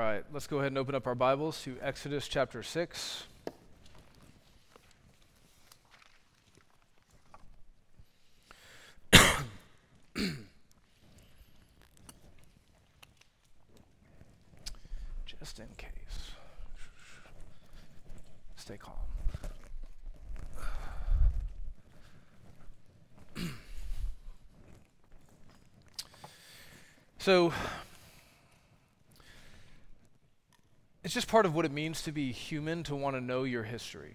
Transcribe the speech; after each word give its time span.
right, 0.00 0.24
let's 0.32 0.46
go 0.46 0.60
ahead 0.60 0.68
and 0.68 0.78
open 0.78 0.94
up 0.94 1.06
our 1.06 1.14
Bibles 1.14 1.62
to 1.64 1.76
Exodus 1.82 2.26
chapter 2.26 2.62
6. 2.62 3.24
Just 15.26 15.58
in 15.58 15.66
case. 15.76 15.90
Stay 18.56 18.78
calm. 18.78 18.94
so, 27.18 27.52
it's 31.10 31.14
just 31.16 31.26
part 31.26 31.44
of 31.44 31.56
what 31.56 31.64
it 31.64 31.72
means 31.72 32.02
to 32.02 32.12
be 32.12 32.30
human 32.30 32.84
to 32.84 32.94
want 32.94 33.16
to 33.16 33.20
know 33.20 33.42
your 33.42 33.64
history. 33.64 34.14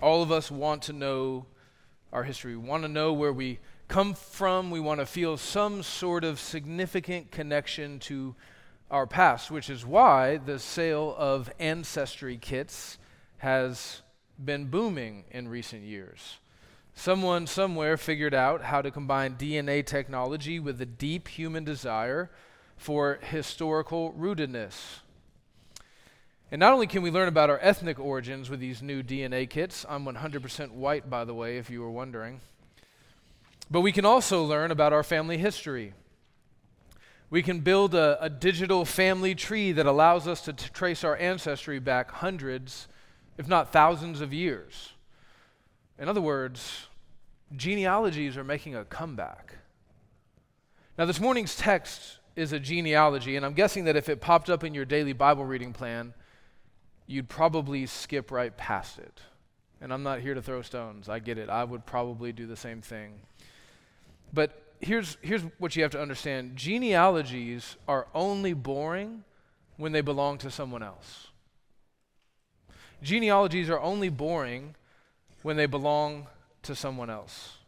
All 0.00 0.22
of 0.22 0.32
us 0.32 0.50
want 0.50 0.80
to 0.84 0.94
know 0.94 1.44
our 2.14 2.22
history. 2.22 2.56
We 2.56 2.66
want 2.66 2.82
to 2.82 2.88
know 2.88 3.12
where 3.12 3.30
we 3.30 3.58
come 3.88 4.14
from. 4.14 4.70
We 4.70 4.80
want 4.80 5.00
to 5.00 5.04
feel 5.04 5.36
some 5.36 5.82
sort 5.82 6.24
of 6.24 6.40
significant 6.40 7.30
connection 7.30 7.98
to 7.98 8.34
our 8.90 9.06
past, 9.06 9.50
which 9.50 9.68
is 9.68 9.84
why 9.84 10.38
the 10.38 10.58
sale 10.58 11.14
of 11.18 11.52
ancestry 11.58 12.38
kits 12.38 12.96
has 13.36 14.00
been 14.42 14.68
booming 14.68 15.24
in 15.30 15.46
recent 15.48 15.82
years. 15.82 16.38
Someone 16.94 17.46
somewhere 17.46 17.98
figured 17.98 18.32
out 18.32 18.62
how 18.62 18.80
to 18.80 18.90
combine 18.90 19.36
DNA 19.36 19.84
technology 19.84 20.58
with 20.58 20.80
a 20.80 20.86
deep 20.86 21.28
human 21.28 21.64
desire 21.64 22.30
for 22.78 23.18
historical 23.20 24.14
rootedness. 24.14 25.02
And 26.50 26.60
not 26.60 26.72
only 26.72 26.86
can 26.86 27.02
we 27.02 27.10
learn 27.10 27.28
about 27.28 27.50
our 27.50 27.58
ethnic 27.60 27.98
origins 27.98 28.50
with 28.50 28.60
these 28.60 28.82
new 28.82 29.02
DNA 29.02 29.48
kits, 29.48 29.84
I'm 29.88 30.04
100% 30.04 30.70
white, 30.72 31.08
by 31.08 31.24
the 31.24 31.34
way, 31.34 31.56
if 31.58 31.70
you 31.70 31.80
were 31.80 31.90
wondering, 31.90 32.40
but 33.70 33.80
we 33.80 33.92
can 33.92 34.04
also 34.04 34.44
learn 34.44 34.70
about 34.70 34.92
our 34.92 35.02
family 35.02 35.38
history. 35.38 35.94
We 37.30 37.42
can 37.42 37.60
build 37.60 37.94
a, 37.94 38.22
a 38.22 38.30
digital 38.30 38.84
family 38.84 39.34
tree 39.34 39.72
that 39.72 39.86
allows 39.86 40.28
us 40.28 40.42
to 40.42 40.52
t- 40.52 40.68
trace 40.72 41.02
our 41.02 41.16
ancestry 41.16 41.80
back 41.80 42.10
hundreds, 42.10 42.86
if 43.38 43.48
not 43.48 43.72
thousands, 43.72 44.20
of 44.20 44.32
years. 44.32 44.92
In 45.98 46.08
other 46.08 46.20
words, 46.20 46.86
genealogies 47.56 48.36
are 48.36 48.44
making 48.44 48.76
a 48.76 48.84
comeback. 48.84 49.54
Now, 50.98 51.06
this 51.06 51.18
morning's 51.18 51.56
text 51.56 52.18
is 52.36 52.52
a 52.52 52.60
genealogy, 52.60 53.34
and 53.34 53.44
I'm 53.44 53.54
guessing 53.54 53.84
that 53.84 53.96
if 53.96 54.08
it 54.08 54.20
popped 54.20 54.50
up 54.50 54.62
in 54.62 54.74
your 54.74 54.84
daily 54.84 55.12
Bible 55.12 55.44
reading 55.44 55.72
plan, 55.72 56.14
you'd 57.06 57.28
probably 57.28 57.86
skip 57.86 58.30
right 58.30 58.56
past 58.56 58.98
it. 58.98 59.20
And 59.80 59.92
I'm 59.92 60.02
not 60.02 60.20
here 60.20 60.34
to 60.34 60.42
throw 60.42 60.62
stones. 60.62 61.08
I 61.08 61.18
get 61.18 61.38
it. 61.38 61.48
I 61.48 61.64
would 61.64 61.84
probably 61.84 62.32
do 62.32 62.46
the 62.46 62.56
same 62.56 62.80
thing. 62.80 63.14
But 64.32 64.62
here's, 64.80 65.18
here's 65.20 65.42
what 65.58 65.76
you 65.76 65.82
have 65.82 65.92
to 65.92 66.00
understand 66.00 66.56
genealogies 66.56 67.76
are 67.86 68.06
only 68.14 68.52
boring 68.52 69.24
when 69.76 69.92
they 69.92 70.00
belong 70.00 70.38
to 70.38 70.50
someone 70.50 70.82
else. 70.82 71.28
Genealogies 73.02 73.68
are 73.68 73.80
only 73.80 74.08
boring 74.08 74.74
when 75.42 75.56
they 75.56 75.66
belong 75.66 76.26
to 76.62 76.74
someone 76.74 77.10
else. 77.10 77.58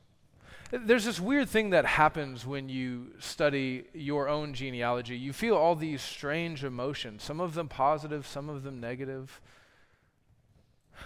There's 0.72 1.04
this 1.04 1.20
weird 1.20 1.48
thing 1.48 1.70
that 1.70 1.84
happens 1.84 2.44
when 2.44 2.68
you 2.68 3.12
study 3.20 3.84
your 3.94 4.28
own 4.28 4.52
genealogy. 4.52 5.16
You 5.16 5.32
feel 5.32 5.54
all 5.54 5.76
these 5.76 6.02
strange 6.02 6.64
emotions, 6.64 7.22
some 7.22 7.40
of 7.40 7.54
them 7.54 7.68
positive, 7.68 8.26
some 8.26 8.48
of 8.48 8.64
them 8.64 8.80
negative. 8.80 9.40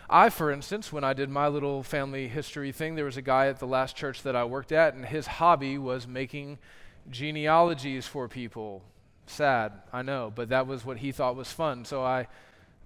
I, 0.09 0.31
for 0.31 0.51
instance, 0.51 0.93
when 0.93 1.05
I 1.05 1.13
did 1.13 1.29
my 1.29 1.49
little 1.49 1.83
family 1.83 2.29
history 2.29 2.73
thing, 2.73 2.95
there 2.95 3.05
was 3.05 3.19
a 3.19 3.23
guy 3.23 3.49
at 3.49 3.59
the 3.59 3.67
last 3.67 3.97
church 3.97 4.23
that 4.23 4.35
I 4.37 4.45
worked 4.45 4.73
at, 4.73 4.95
and 4.95 5.05
his 5.05 5.27
hobby 5.27 5.77
was 5.77 6.07
making 6.07 6.59
genealogies 7.11 8.07
for 8.07 8.29
people. 8.29 8.83
Sad, 9.27 9.73
I 9.93 10.03
know, 10.03 10.33
but 10.35 10.49
that 10.49 10.67
was 10.67 10.85
what 10.85 10.99
he 10.99 11.13
thought 11.13 11.37
was 11.37 11.53
fun. 11.53 11.85
So 11.85 12.03
I 12.03 12.29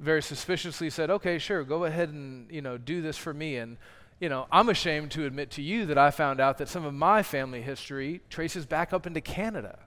very 0.00 0.22
suspiciously 0.22 0.90
said, 0.90 1.08
"Okay, 1.08 1.38
sure, 1.38 1.62
go 1.62 1.84
ahead 1.84 2.08
and 2.08 2.50
you 2.50 2.60
know 2.60 2.76
do 2.78 3.00
this 3.00 3.16
for 3.16 3.32
me." 3.32 3.56
And 3.56 3.76
you 4.20 4.28
know, 4.28 4.46
I'm 4.50 4.68
ashamed 4.68 5.10
to 5.12 5.26
admit 5.26 5.50
to 5.52 5.62
you 5.62 5.86
that 5.86 5.98
I 5.98 6.10
found 6.10 6.40
out 6.40 6.58
that 6.58 6.68
some 6.68 6.84
of 6.84 6.94
my 6.94 7.22
family 7.22 7.62
history 7.62 8.20
traces 8.30 8.64
back 8.64 8.92
up 8.92 9.06
into 9.06 9.20
Canada. 9.20 9.78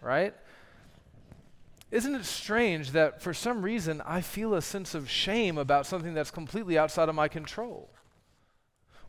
Right? 0.00 0.34
Isn't 1.90 2.14
it 2.14 2.24
strange 2.24 2.92
that 2.92 3.20
for 3.20 3.34
some 3.34 3.62
reason 3.62 4.00
I 4.06 4.22
feel 4.22 4.54
a 4.54 4.62
sense 4.62 4.94
of 4.94 5.10
shame 5.10 5.58
about 5.58 5.86
something 5.86 6.14
that's 6.14 6.30
completely 6.30 6.78
outside 6.78 7.08
of 7.08 7.14
my 7.14 7.28
control? 7.28 7.90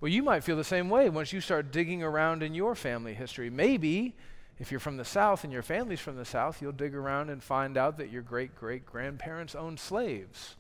Well, 0.02 0.12
you 0.12 0.22
might 0.22 0.44
feel 0.44 0.58
the 0.58 0.66
same 0.66 0.90
way 0.90 1.10
once 1.10 1.32
you 1.32 1.40
start 1.40 1.72
digging 1.72 2.04
around 2.04 2.44
in 2.44 2.54
your 2.54 2.76
family 2.76 3.14
history. 3.14 3.50
Maybe 3.50 4.16
if 4.60 4.70
you're 4.70 4.82
from 4.82 4.98
the 4.98 5.06
South 5.06 5.46
and 5.46 5.54
your 5.54 5.62
family's 5.62 6.02
from 6.02 6.18
the 6.18 6.26
South, 6.26 6.62
you'll 6.62 6.74
dig 6.74 6.94
around 6.94 7.30
and 7.30 7.42
find 7.42 7.78
out 7.78 7.98
that 7.98 8.12
your 8.12 8.22
great 8.22 8.54
great 8.54 8.86
grandparents 8.86 9.56
owned 9.56 9.80
slaves 9.80 10.58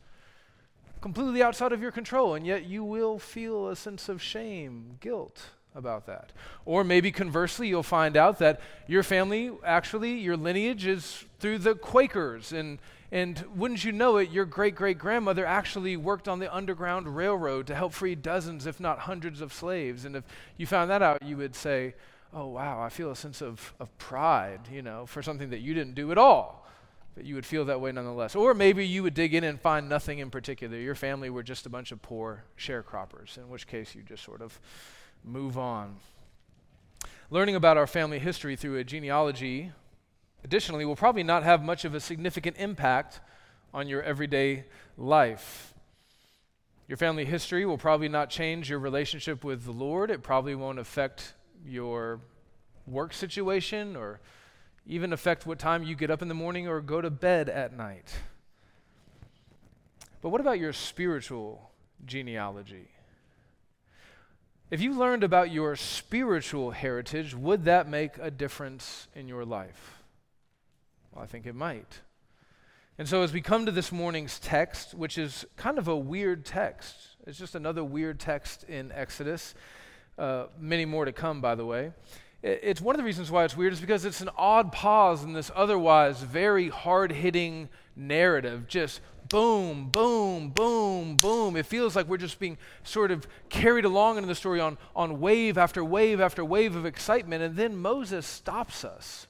completely 1.04 1.44
outside 1.44 1.74
of 1.74 1.82
your 1.82 1.92
control, 1.92 2.34
and 2.34 2.48
yet 2.48 2.66
you 2.66 2.82
will 2.82 3.20
feel 3.20 3.68
a 3.68 3.76
sense 3.76 4.08
of 4.08 4.22
shame, 4.22 4.98
guilt 5.02 5.50
about 5.76 6.06
that. 6.06 6.32
Or 6.64 6.86
maybe 6.86 7.12
conversely, 7.12 7.68
you'll 7.68 7.84
find 7.84 8.16
out 8.16 8.40
that 8.40 8.62
your 8.88 9.04
family, 9.04 9.52
actually, 9.66 10.14
your 10.14 10.38
lineage 10.38 10.86
is 10.86 11.26
through 11.40 11.58
the 11.58 11.76
Quakers. 11.76 12.54
And, 12.54 12.80
and 13.12 13.44
wouldn't 13.54 13.84
you 13.84 13.92
know 13.92 14.16
it, 14.16 14.32
your 14.32 14.46
great 14.46 14.76
great 14.76 14.98
grandmother 14.98 15.46
actually 15.46 15.98
worked 15.98 16.30
on 16.30 16.40
the 16.40 16.56
Underground 16.56 17.18
Railroad 17.18 17.68
to 17.68 17.76
help 17.76 17.92
free 17.92 18.16
dozens, 18.16 18.66
if 18.66 18.80
not 18.80 19.00
hundreds, 19.00 19.42
of 19.42 19.52
slaves. 19.52 20.06
And 20.06 20.16
if 20.16 20.24
you 20.56 20.66
found 20.66 20.90
that 20.90 21.02
out, 21.02 21.22
you 21.22 21.36
would 21.36 21.54
say, 21.54 21.96
Oh, 22.34 22.48
wow, 22.48 22.82
I 22.82 22.88
feel 22.88 23.12
a 23.12 23.16
sense 23.16 23.42
of, 23.42 23.74
of 23.78 23.96
pride, 23.98 24.62
you 24.72 24.82
know, 24.82 25.06
for 25.06 25.22
something 25.22 25.50
that 25.50 25.60
you 25.60 25.74
didn't 25.74 25.96
do 25.96 26.14
at 26.14 26.18
all 26.18 26.64
but 27.16 27.26
you 27.26 27.36
would 27.36 27.46
feel 27.46 27.66
that 27.66 27.80
way 27.80 27.92
nonetheless. 27.92 28.36
Or 28.36 28.54
maybe 28.54 28.86
you 28.86 29.04
would 29.04 29.14
dig 29.14 29.34
in 29.34 29.44
and 29.44 29.60
find 29.60 29.88
nothing 29.88 30.20
in 30.20 30.30
particular. 30.30 30.78
Your 30.78 30.96
family 30.96 31.30
were 31.30 31.44
just 31.44 31.66
a 31.66 31.70
bunch 31.70 31.92
of 31.92 32.02
poor 32.02 32.44
sharecroppers, 32.58 33.38
in 33.38 33.50
which 33.50 33.68
case 33.68 33.94
you 33.94 34.02
just 34.02 34.24
sort 34.24 34.42
of 34.42 34.60
move 35.24 35.58
on. 35.58 35.98
Learning 37.30 37.56
about 37.56 37.78
our 37.78 37.88
family 37.88 38.20
history 38.20 38.56
through 38.56 38.78
a 38.78 38.84
genealogy, 38.84 39.72
additionally, 40.44 40.86
will 40.86 40.96
probably 40.96 41.24
not 41.24 41.44
have 41.44 41.64
much 41.64 41.86
of 41.86 41.94
a 41.94 42.00
significant 42.00 42.58
impact 42.58 43.22
on 43.74 43.88
your 43.88 44.02
everyday 44.04 44.66
life. 44.98 45.74
Your 46.88 46.98
family 46.98 47.26
history 47.26 47.66
will 47.66 47.78
probably 47.78 48.10
not 48.10 48.30
change 48.30 48.70
your 48.70 48.80
relationship 48.80 49.44
with 49.44 49.64
the 49.64 49.72
Lord. 49.72 50.12
It 50.12 50.22
probably 50.22 50.54
won't 50.54 50.80
affect 50.80 51.34
your 51.66 52.20
work 52.86 53.14
situation 53.14 53.96
or 53.96 54.20
even 54.86 55.14
affect 55.14 55.46
what 55.46 55.60
time 55.60 55.84
you 55.84 55.96
get 55.96 56.12
up 56.12 56.22
in 56.22 56.28
the 56.28 56.34
morning 56.34 56.68
or 56.68 56.82
go 56.82 57.02
to 57.02 57.10
bed 57.10 57.50
at 57.50 57.76
night. 57.76 58.14
But 60.22 60.30
what 60.30 60.42
about 60.42 60.60
your 60.60 60.74
spiritual 60.74 61.72
genealogy? 62.06 62.90
If 64.70 64.82
you 64.82 64.94
learned 64.94 65.24
about 65.24 65.52
your 65.52 65.76
spiritual 65.76 66.72
heritage, 66.72 67.36
would 67.36 67.66
that 67.66 67.88
make 67.88 68.18
a 68.20 68.32
difference 68.32 69.08
in 69.16 69.28
your 69.28 69.46
life? 69.46 70.04
Well, 71.12 71.24
I 71.24 71.28
think 71.28 71.46
it 71.46 71.56
might. 71.56 72.02
And 72.98 73.08
so, 73.08 73.22
as 73.24 73.34
we 73.34 73.42
come 73.42 73.66
to 73.66 73.72
this 73.72 73.92
morning's 73.92 74.40
text, 74.40 74.94
which 74.94 75.18
is 75.18 75.46
kind 75.58 75.78
of 75.78 75.88
a 75.88 75.96
weird 75.96 76.46
text, 76.46 76.96
it's 77.26 77.38
just 77.38 77.56
another 77.56 77.84
weird 77.84 78.20
text 78.20 78.64
in 78.64 78.92
Exodus, 78.92 79.56
uh, 80.18 80.46
many 80.60 80.86
more 80.86 81.06
to 81.06 81.12
come, 81.12 81.42
by 81.42 81.56
the 81.56 81.66
way 81.66 81.92
it's 82.44 82.82
one 82.82 82.94
of 82.94 82.98
the 82.98 83.06
reasons 83.06 83.32
why 83.32 83.46
it's 83.46 83.56
weird 83.56 83.72
is 83.72 83.80
because 83.80 84.04
it's 84.04 84.20
an 84.20 84.30
odd 84.38 84.74
pause 84.74 85.24
in 85.24 85.32
this 85.32 85.50
otherwise 85.56 86.22
very 86.22 86.68
hard 86.68 87.14
hitting 87.14 87.70
narrative. 87.96 88.68
Just 88.68 89.00
boom, 89.30 89.90
boom, 89.90 90.50
boom, 90.50 91.16
boom. 91.16 91.56
It 91.56 91.66
feels 91.66 91.96
like 91.96 92.08
we're 92.08 92.18
just 92.18 92.40
being 92.40 92.58
sort 92.84 93.12
of 93.12 93.26
carried 93.48 93.86
along 93.86 94.18
into 94.18 94.28
the 94.28 94.36
story 94.36 94.60
on, 94.60 94.78
on 94.94 95.22
wave 95.22 95.58
after 95.58 95.86
wave 95.86 96.20
after 96.20 96.44
wave 96.44 96.76
of 96.76 96.86
excitement. 96.86 97.42
And 97.42 97.56
then 97.56 97.78
Moses 97.78 98.28
stops 98.28 98.84
us 98.84 99.28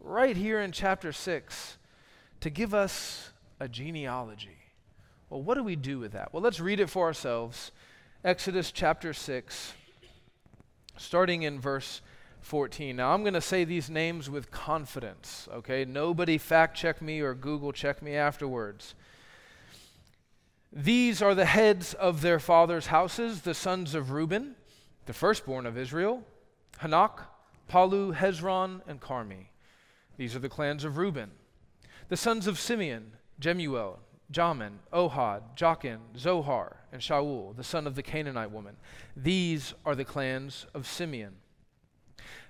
right 0.00 0.36
here 0.36 0.60
in 0.60 0.72
chapter 0.72 1.12
6 1.12 1.78
to 2.40 2.50
give 2.50 2.74
us 2.74 3.30
a 3.58 3.66
genealogy. 3.66 4.58
Well, 5.30 5.42
what 5.42 5.54
do 5.54 5.64
we 5.64 5.74
do 5.74 5.98
with 5.98 6.12
that? 6.12 6.34
Well, 6.34 6.42
let's 6.42 6.60
read 6.60 6.80
it 6.80 6.90
for 6.90 7.06
ourselves. 7.06 7.72
Exodus 8.22 8.70
chapter 8.72 9.14
6, 9.14 9.72
starting 10.98 11.42
in 11.42 11.58
verse 11.58 12.02
14. 12.46 12.94
Now, 12.94 13.12
I'm 13.12 13.22
going 13.22 13.34
to 13.34 13.40
say 13.40 13.64
these 13.64 13.90
names 13.90 14.30
with 14.30 14.52
confidence, 14.52 15.48
okay? 15.52 15.84
Nobody 15.84 16.38
fact 16.38 16.76
check 16.76 17.02
me 17.02 17.20
or 17.20 17.34
Google 17.34 17.72
check 17.72 18.00
me 18.00 18.14
afterwards. 18.14 18.94
These 20.72 21.20
are 21.20 21.34
the 21.34 21.44
heads 21.44 21.92
of 21.94 22.20
their 22.20 22.38
fathers' 22.38 22.86
houses, 22.86 23.40
the 23.40 23.52
sons 23.52 23.96
of 23.96 24.12
Reuben, 24.12 24.54
the 25.06 25.12
firstborn 25.12 25.66
of 25.66 25.76
Israel, 25.76 26.22
Hanoch, 26.80 27.22
Pallu, 27.68 28.14
Hezron, 28.14 28.80
and 28.86 29.00
Carmi. 29.00 29.46
These 30.16 30.36
are 30.36 30.40
the 30.40 30.48
clans 30.48 30.84
of 30.84 30.98
Reuben. 30.98 31.32
The 32.08 32.16
sons 32.16 32.46
of 32.46 32.60
Simeon, 32.60 33.10
Jemuel, 33.40 33.98
Jamin, 34.32 34.74
Ohad, 34.92 35.56
Jachin, 35.56 35.98
Zohar, 36.16 36.76
and 36.92 37.02
Shaul, 37.02 37.56
the 37.56 37.64
son 37.64 37.88
of 37.88 37.96
the 37.96 38.04
Canaanite 38.04 38.52
woman. 38.52 38.76
These 39.16 39.74
are 39.84 39.96
the 39.96 40.04
clans 40.04 40.66
of 40.74 40.86
Simeon. 40.86 41.38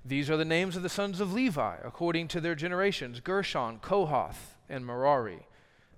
These 0.06 0.30
are 0.30 0.36
the 0.36 0.44
names 0.44 0.76
of 0.76 0.82
the 0.82 0.88
sons 0.88 1.20
of 1.20 1.32
Levi, 1.32 1.76
according 1.84 2.28
to 2.28 2.40
their 2.40 2.54
generations 2.54 3.20
Gershon, 3.20 3.78
Kohath, 3.80 4.56
and 4.68 4.86
Merari, 4.86 5.46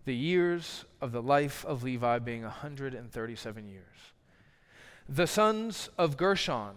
the 0.05 0.14
years 0.14 0.84
of 1.00 1.12
the 1.12 1.22
life 1.22 1.64
of 1.64 1.82
Levi 1.82 2.19
being 2.20 2.43
137 2.43 3.69
years. 3.69 3.84
The 5.08 5.26
sons 5.26 5.90
of 5.99 6.16
Gershon, 6.16 6.76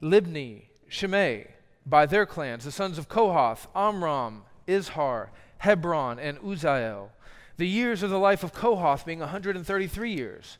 Libni, 0.00 0.64
Shimei, 0.88 1.48
by 1.86 2.06
their 2.06 2.26
clans, 2.26 2.64
the 2.64 2.72
sons 2.72 2.98
of 2.98 3.08
Kohath, 3.08 3.66
Amram, 3.74 4.42
Izhar, 4.68 5.28
Hebron, 5.58 6.18
and 6.18 6.38
Uzziel 6.38 7.10
the 7.60 7.68
years 7.68 8.02
of 8.02 8.08
the 8.08 8.18
life 8.18 8.42
of 8.42 8.54
Kohath 8.54 9.04
being 9.04 9.18
133 9.18 10.10
years. 10.10 10.56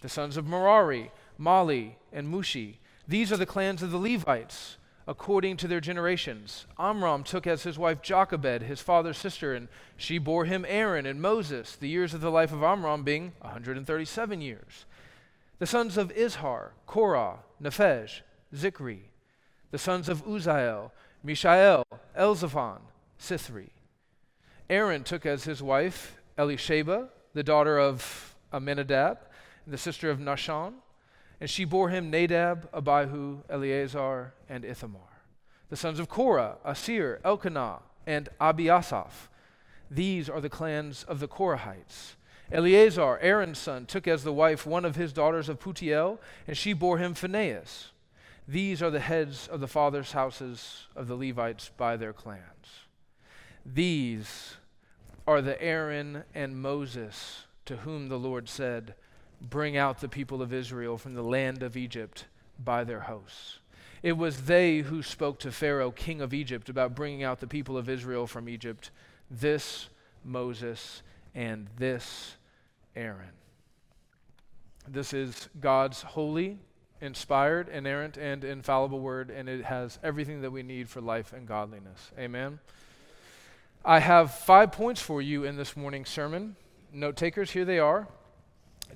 The 0.00 0.08
sons 0.08 0.38
of 0.38 0.46
Merari, 0.46 1.10
Mahli, 1.38 1.96
and 2.10 2.32
Mushi. 2.32 2.76
These 3.06 3.30
are 3.30 3.36
the 3.36 3.44
clans 3.44 3.82
of 3.82 3.90
the 3.90 3.98
Levites, 3.98 4.78
according 5.08 5.56
to 5.56 5.66
their 5.66 5.80
generations. 5.80 6.66
Amram 6.78 7.24
took 7.24 7.46
as 7.46 7.62
his 7.62 7.78
wife 7.78 8.02
Jochebed, 8.02 8.62
his 8.62 8.82
father's 8.82 9.16
sister, 9.16 9.54
and 9.54 9.68
she 9.96 10.18
bore 10.18 10.44
him 10.44 10.66
Aaron 10.68 11.06
and 11.06 11.22
Moses, 11.22 11.74
the 11.74 11.88
years 11.88 12.12
of 12.12 12.20
the 12.20 12.30
life 12.30 12.52
of 12.52 12.62
Amram 12.62 13.04
being 13.04 13.32
137 13.40 14.42
years. 14.42 14.84
The 15.60 15.66
sons 15.66 15.96
of 15.96 16.14
Izhar, 16.14 16.72
Korah, 16.86 17.38
Nepheg, 17.60 18.20
Zichri. 18.54 18.98
The 19.70 19.78
sons 19.78 20.10
of 20.10 20.26
Uzziel, 20.26 20.90
Mishael, 21.24 21.84
Elzaphan, 22.16 22.80
Sithri. 23.18 23.70
Aaron 24.68 25.04
took 25.04 25.24
as 25.24 25.44
his 25.44 25.62
wife 25.62 26.18
Elisheba, 26.36 27.08
the 27.32 27.42
daughter 27.42 27.78
of 27.78 28.36
Amminadab, 28.52 29.18
and 29.64 29.72
the 29.72 29.78
sister 29.78 30.10
of 30.10 30.18
Nahshon. 30.18 30.74
And 31.40 31.48
she 31.48 31.64
bore 31.64 31.88
him 31.90 32.10
Nadab, 32.10 32.68
Abihu, 32.72 33.42
Eleazar, 33.48 34.34
and 34.48 34.64
Ithamar. 34.64 35.22
The 35.68 35.76
sons 35.76 36.00
of 36.00 36.08
Korah, 36.08 36.56
Asir, 36.64 37.20
Elkanah, 37.24 37.80
and 38.06 38.28
Abiasaph. 38.40 39.28
These 39.90 40.28
are 40.28 40.40
the 40.40 40.48
clans 40.48 41.04
of 41.04 41.20
the 41.20 41.28
Korahites. 41.28 42.16
Eleazar, 42.50 43.18
Aaron's 43.20 43.58
son, 43.58 43.84
took 43.86 44.08
as 44.08 44.24
the 44.24 44.32
wife 44.32 44.66
one 44.66 44.84
of 44.84 44.96
his 44.96 45.12
daughters 45.12 45.48
of 45.48 45.60
Putiel, 45.60 46.18
and 46.46 46.56
she 46.56 46.72
bore 46.72 46.98
him 46.98 47.14
Phinehas. 47.14 47.92
These 48.46 48.82
are 48.82 48.90
the 48.90 49.00
heads 49.00 49.46
of 49.46 49.60
the 49.60 49.68
fathers' 49.68 50.12
houses 50.12 50.86
of 50.96 51.06
the 51.06 51.16
Levites 51.16 51.70
by 51.76 51.98
their 51.98 52.14
clans. 52.14 52.86
These 53.64 54.56
are 55.26 55.42
the 55.42 55.60
Aaron 55.62 56.24
and 56.34 56.56
Moses 56.56 57.44
to 57.66 57.76
whom 57.76 58.08
the 58.08 58.18
Lord 58.18 58.48
said, 58.48 58.94
Bring 59.40 59.76
out 59.76 60.00
the 60.00 60.08
people 60.08 60.42
of 60.42 60.52
Israel 60.52 60.98
from 60.98 61.14
the 61.14 61.22
land 61.22 61.62
of 61.62 61.76
Egypt 61.76 62.26
by 62.62 62.84
their 62.84 63.00
hosts. 63.00 63.58
It 64.02 64.16
was 64.16 64.42
they 64.42 64.78
who 64.78 65.02
spoke 65.02 65.38
to 65.40 65.52
Pharaoh, 65.52 65.90
king 65.90 66.20
of 66.20 66.32
Egypt, 66.32 66.68
about 66.68 66.94
bringing 66.94 67.22
out 67.22 67.40
the 67.40 67.46
people 67.46 67.76
of 67.76 67.88
Israel 67.88 68.26
from 68.26 68.48
Egypt. 68.48 68.90
This 69.30 69.88
Moses 70.24 71.02
and 71.34 71.68
this 71.76 72.36
Aaron. 72.94 73.32
This 74.86 75.12
is 75.12 75.48
God's 75.60 76.02
holy, 76.02 76.58
inspired, 77.00 77.68
inerrant, 77.68 78.16
and 78.16 78.42
infallible 78.42 79.00
word, 79.00 79.30
and 79.30 79.48
it 79.48 79.64
has 79.64 79.98
everything 80.02 80.42
that 80.42 80.50
we 80.50 80.62
need 80.62 80.88
for 80.88 81.00
life 81.00 81.32
and 81.32 81.46
godliness. 81.46 82.10
Amen. 82.18 82.58
I 83.84 84.00
have 84.00 84.34
five 84.34 84.72
points 84.72 85.00
for 85.00 85.22
you 85.22 85.44
in 85.44 85.56
this 85.56 85.76
morning's 85.76 86.08
sermon. 86.08 86.56
Note 86.92 87.16
takers, 87.16 87.50
here 87.50 87.64
they 87.64 87.78
are. 87.78 88.08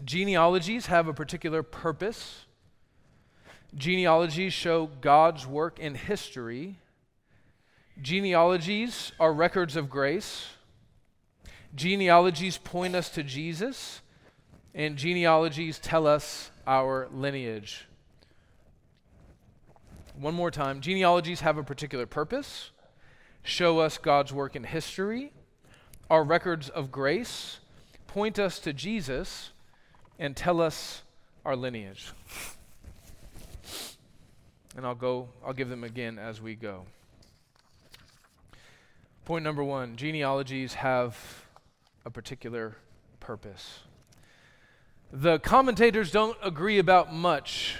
Genealogies 0.04 0.86
have 0.86 1.08
a 1.08 1.12
particular 1.12 1.62
purpose. 1.62 2.46
Genealogies 3.74 4.52
show 4.52 4.86
God's 5.00 5.46
work 5.46 5.78
in 5.78 5.94
history. 5.94 6.78
Genealogies 8.00 9.12
are 9.20 9.32
records 9.32 9.76
of 9.76 9.88
grace. 9.88 10.48
Genealogies 11.74 12.58
point 12.58 12.94
us 12.94 13.08
to 13.10 13.22
Jesus. 13.22 14.00
And 14.74 14.96
genealogies 14.96 15.78
tell 15.78 16.06
us 16.06 16.50
our 16.66 17.08
lineage. 17.12 17.86
One 20.18 20.34
more 20.34 20.50
time 20.50 20.80
genealogies 20.80 21.40
have 21.40 21.58
a 21.58 21.62
particular 21.62 22.06
purpose 22.06 22.70
show 23.42 23.80
us 23.80 23.98
God's 23.98 24.32
work 24.32 24.56
in 24.56 24.64
history, 24.64 25.32
our 26.08 26.22
records 26.22 26.68
of 26.68 26.92
grace, 26.92 27.60
point 28.06 28.38
us 28.38 28.58
to 28.60 28.72
Jesus, 28.72 29.50
and 30.22 30.36
tell 30.36 30.60
us 30.60 31.02
our 31.44 31.56
lineage. 31.56 32.12
And 34.76 34.86
I'll 34.86 34.94
go, 34.94 35.28
I'll 35.44 35.52
give 35.52 35.68
them 35.68 35.82
again 35.82 36.16
as 36.16 36.40
we 36.40 36.54
go. 36.54 36.86
Point 39.24 39.42
number 39.42 39.64
one 39.64 39.96
genealogies 39.96 40.74
have 40.74 41.18
a 42.04 42.10
particular 42.10 42.76
purpose. 43.18 43.80
The 45.12 45.40
commentators 45.40 46.12
don't 46.12 46.38
agree 46.40 46.78
about 46.78 47.12
much 47.12 47.74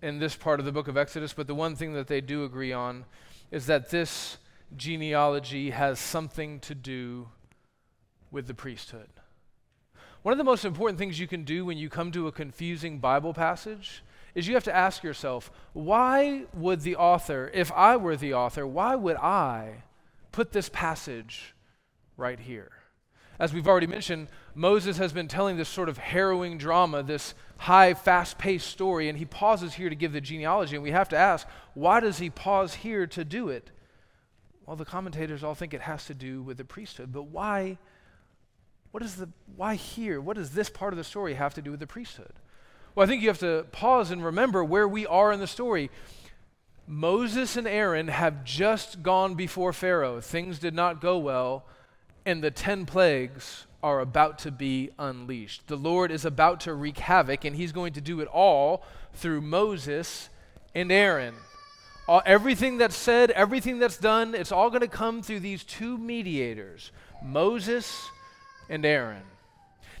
in 0.00 0.20
this 0.20 0.36
part 0.36 0.60
of 0.60 0.66
the 0.66 0.72
book 0.72 0.86
of 0.86 0.96
Exodus, 0.96 1.32
but 1.32 1.48
the 1.48 1.54
one 1.54 1.74
thing 1.74 1.94
that 1.94 2.06
they 2.06 2.20
do 2.20 2.44
agree 2.44 2.72
on 2.72 3.06
is 3.50 3.66
that 3.66 3.90
this 3.90 4.38
genealogy 4.76 5.70
has 5.70 5.98
something 5.98 6.60
to 6.60 6.76
do 6.76 7.28
with 8.30 8.46
the 8.46 8.54
priesthood. 8.54 9.08
One 10.22 10.32
of 10.32 10.38
the 10.38 10.44
most 10.44 10.64
important 10.64 11.00
things 11.00 11.18
you 11.18 11.26
can 11.26 11.42
do 11.42 11.64
when 11.64 11.78
you 11.78 11.88
come 11.88 12.12
to 12.12 12.28
a 12.28 12.32
confusing 12.32 13.00
Bible 13.00 13.34
passage 13.34 14.04
is 14.36 14.46
you 14.46 14.54
have 14.54 14.64
to 14.64 14.74
ask 14.74 15.02
yourself, 15.02 15.50
why 15.72 16.44
would 16.54 16.82
the 16.82 16.94
author, 16.94 17.50
if 17.52 17.72
I 17.72 17.96
were 17.96 18.16
the 18.16 18.34
author, 18.34 18.64
why 18.64 18.94
would 18.94 19.16
I 19.16 19.82
put 20.30 20.52
this 20.52 20.68
passage 20.68 21.54
right 22.16 22.38
here? 22.38 22.70
As 23.40 23.52
we've 23.52 23.66
already 23.66 23.88
mentioned, 23.88 24.28
Moses 24.54 24.98
has 24.98 25.12
been 25.12 25.26
telling 25.26 25.56
this 25.56 25.68
sort 25.68 25.88
of 25.88 25.98
harrowing 25.98 26.56
drama, 26.56 27.02
this 27.02 27.34
high, 27.56 27.92
fast 27.92 28.38
paced 28.38 28.68
story, 28.68 29.08
and 29.08 29.18
he 29.18 29.24
pauses 29.24 29.74
here 29.74 29.90
to 29.90 29.96
give 29.96 30.12
the 30.12 30.20
genealogy. 30.20 30.76
And 30.76 30.84
we 30.84 30.92
have 30.92 31.08
to 31.08 31.16
ask, 31.16 31.48
why 31.74 31.98
does 31.98 32.18
he 32.18 32.30
pause 32.30 32.74
here 32.74 33.08
to 33.08 33.24
do 33.24 33.48
it? 33.48 33.72
Well, 34.66 34.76
the 34.76 34.84
commentators 34.84 35.42
all 35.42 35.56
think 35.56 35.74
it 35.74 35.80
has 35.80 36.06
to 36.06 36.14
do 36.14 36.42
with 36.42 36.58
the 36.58 36.64
priesthood, 36.64 37.12
but 37.12 37.24
why? 37.24 37.78
What 38.92 39.02
is 39.02 39.16
the 39.16 39.28
why 39.56 39.74
here? 39.74 40.20
What 40.20 40.36
does 40.36 40.50
this 40.50 40.70
part 40.70 40.92
of 40.92 40.98
the 40.98 41.04
story 41.04 41.34
have 41.34 41.54
to 41.54 41.62
do 41.62 41.70
with 41.70 41.80
the 41.80 41.86
priesthood? 41.86 42.32
Well, 42.94 43.04
I 43.04 43.08
think 43.08 43.22
you 43.22 43.28
have 43.28 43.38
to 43.40 43.66
pause 43.72 44.10
and 44.10 44.24
remember 44.24 44.62
where 44.62 44.86
we 44.86 45.06
are 45.06 45.32
in 45.32 45.40
the 45.40 45.46
story. 45.46 45.90
Moses 46.86 47.56
and 47.56 47.66
Aaron 47.66 48.08
have 48.08 48.44
just 48.44 49.02
gone 49.02 49.34
before 49.34 49.72
Pharaoh. 49.72 50.20
Things 50.20 50.58
did 50.58 50.74
not 50.74 51.00
go 51.00 51.16
well, 51.16 51.64
and 52.26 52.44
the 52.44 52.50
10 52.50 52.84
plagues 52.84 53.66
are 53.82 54.00
about 54.00 54.38
to 54.40 54.50
be 54.50 54.90
unleashed. 54.98 55.68
The 55.68 55.76
Lord 55.76 56.10
is 56.10 56.26
about 56.26 56.60
to 56.60 56.74
wreak 56.74 56.98
havoc, 56.98 57.44
and 57.44 57.56
he's 57.56 57.72
going 57.72 57.94
to 57.94 58.00
do 58.02 58.20
it 58.20 58.28
all 58.28 58.84
through 59.14 59.40
Moses 59.40 60.28
and 60.74 60.92
Aaron. 60.92 61.34
All, 62.06 62.20
everything 62.26 62.76
that's 62.76 62.96
said, 62.96 63.30
everything 63.30 63.78
that's 63.78 63.96
done, 63.96 64.34
it's 64.34 64.52
all 64.52 64.68
going 64.68 64.82
to 64.82 64.88
come 64.88 65.22
through 65.22 65.40
these 65.40 65.64
two 65.64 65.96
mediators, 65.96 66.90
Moses 67.24 68.10
and 68.68 68.84
Aaron. 68.84 69.22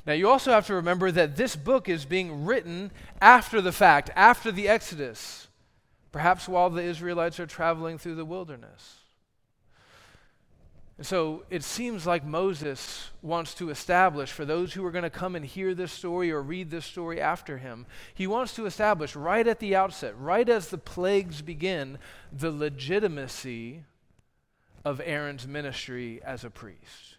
Now, 0.06 0.14
you 0.14 0.28
also 0.28 0.50
have 0.50 0.66
to 0.66 0.74
remember 0.74 1.12
that 1.12 1.36
this 1.36 1.54
book 1.54 1.88
is 1.88 2.04
being 2.04 2.44
written 2.44 2.90
after 3.20 3.60
the 3.60 3.72
fact, 3.72 4.10
after 4.16 4.50
the 4.50 4.68
Exodus, 4.68 5.46
perhaps 6.10 6.48
while 6.48 6.70
the 6.70 6.82
Israelites 6.82 7.38
are 7.38 7.46
traveling 7.46 7.98
through 7.98 8.16
the 8.16 8.24
wilderness. 8.24 9.02
And 10.98 11.06
so 11.06 11.44
it 11.50 11.64
seems 11.64 12.06
like 12.06 12.24
Moses 12.24 13.10
wants 13.22 13.54
to 13.54 13.70
establish 13.70 14.30
for 14.30 14.44
those 14.44 14.72
who 14.72 14.84
are 14.84 14.90
going 14.90 15.02
to 15.02 15.10
come 15.10 15.34
and 15.34 15.44
hear 15.44 15.74
this 15.74 15.90
story 15.90 16.30
or 16.30 16.42
read 16.42 16.70
this 16.70 16.84
story 16.84 17.20
after 17.20 17.58
him, 17.58 17.86
he 18.14 18.26
wants 18.26 18.54
to 18.54 18.66
establish 18.66 19.16
right 19.16 19.46
at 19.46 19.58
the 19.58 19.74
outset, 19.74 20.14
right 20.18 20.48
as 20.48 20.68
the 20.68 20.78
plagues 20.78 21.42
begin, 21.42 21.98
the 22.32 22.50
legitimacy 22.50 23.84
of 24.84 25.00
Aaron's 25.04 25.46
ministry 25.46 26.20
as 26.22 26.44
a 26.44 26.50
priest. 26.50 27.16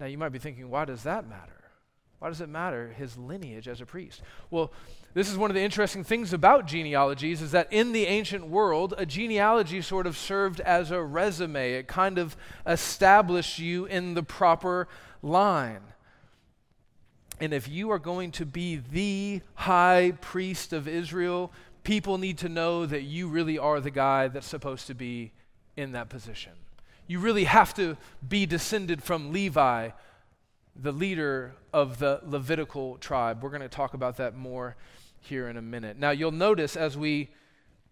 Now 0.00 0.06
you 0.06 0.18
might 0.18 0.30
be 0.30 0.38
thinking, 0.38 0.70
why 0.70 0.86
does 0.86 1.02
that 1.02 1.28
matter? 1.28 1.60
Why 2.18 2.28
does 2.28 2.40
it 2.40 2.48
matter 2.48 2.88
his 2.88 3.16
lineage 3.16 3.68
as 3.68 3.80
a 3.80 3.86
priest? 3.86 4.22
Well, 4.50 4.72
this 5.14 5.30
is 5.30 5.38
one 5.38 5.50
of 5.50 5.54
the 5.54 5.62
interesting 5.62 6.04
things 6.04 6.32
about 6.32 6.66
genealogies 6.66 7.40
is 7.40 7.52
that 7.52 7.72
in 7.72 7.92
the 7.92 8.06
ancient 8.06 8.46
world, 8.46 8.94
a 8.98 9.06
genealogy 9.06 9.80
sort 9.80 10.06
of 10.06 10.18
served 10.18 10.60
as 10.60 10.90
a 10.90 11.02
resume. 11.02 11.72
It 11.72 11.88
kind 11.88 12.18
of 12.18 12.36
established 12.66 13.58
you 13.58 13.86
in 13.86 14.14
the 14.14 14.22
proper 14.22 14.86
line. 15.22 15.80
And 17.40 17.54
if 17.54 17.68
you 17.68 17.90
are 17.90 17.98
going 17.98 18.32
to 18.32 18.44
be 18.44 18.76
the 18.76 19.40
high 19.54 20.12
priest 20.20 20.74
of 20.74 20.86
Israel, 20.86 21.50
people 21.84 22.18
need 22.18 22.36
to 22.38 22.50
know 22.50 22.84
that 22.84 23.02
you 23.02 23.28
really 23.28 23.58
are 23.58 23.80
the 23.80 23.90
guy 23.90 24.28
that's 24.28 24.46
supposed 24.46 24.86
to 24.88 24.94
be 24.94 25.32
in 25.74 25.92
that 25.92 26.10
position. 26.10 26.52
You 27.10 27.18
really 27.18 27.42
have 27.42 27.74
to 27.74 27.96
be 28.28 28.46
descended 28.46 29.02
from 29.02 29.32
Levi, 29.32 29.90
the 30.80 30.92
leader 30.92 31.52
of 31.72 31.98
the 31.98 32.20
Levitical 32.24 32.98
tribe. 32.98 33.42
We're 33.42 33.50
going 33.50 33.62
to 33.62 33.68
talk 33.68 33.94
about 33.94 34.18
that 34.18 34.36
more 34.36 34.76
here 35.18 35.48
in 35.48 35.56
a 35.56 35.62
minute. 35.62 35.98
Now, 35.98 36.10
you'll 36.12 36.30
notice 36.30 36.76
as 36.76 36.96
we 36.96 37.30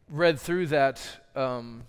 read 0.09 0.39
through 0.39 0.69
that, 0.69 1.01
um, 1.35 1.83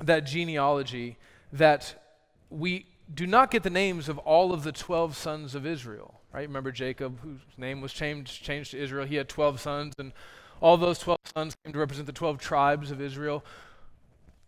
that 0.00 0.26
genealogy 0.26 1.18
that 1.52 2.02
we 2.50 2.86
do 3.14 3.28
not 3.28 3.52
get 3.52 3.62
the 3.62 3.70
names 3.70 4.08
of 4.08 4.18
all 4.18 4.52
of 4.52 4.64
the 4.64 4.72
12 4.72 5.16
sons 5.16 5.54
of 5.54 5.64
Israel. 5.66 6.20
Right? 6.32 6.48
Remember 6.48 6.72
Jacob, 6.72 7.20
whose 7.20 7.42
name 7.56 7.80
was 7.80 7.92
changed, 7.92 8.42
changed 8.42 8.72
to 8.72 8.82
Israel? 8.82 9.06
He 9.06 9.14
had 9.14 9.28
12 9.28 9.60
sons, 9.60 9.94
and 10.00 10.12
all 10.60 10.76
those 10.76 10.98
12 10.98 11.20
sons 11.32 11.54
came 11.62 11.72
to 11.74 11.78
represent 11.78 12.06
the 12.06 12.12
12 12.12 12.38
tribes 12.38 12.90
of 12.90 13.00
Israel. 13.00 13.44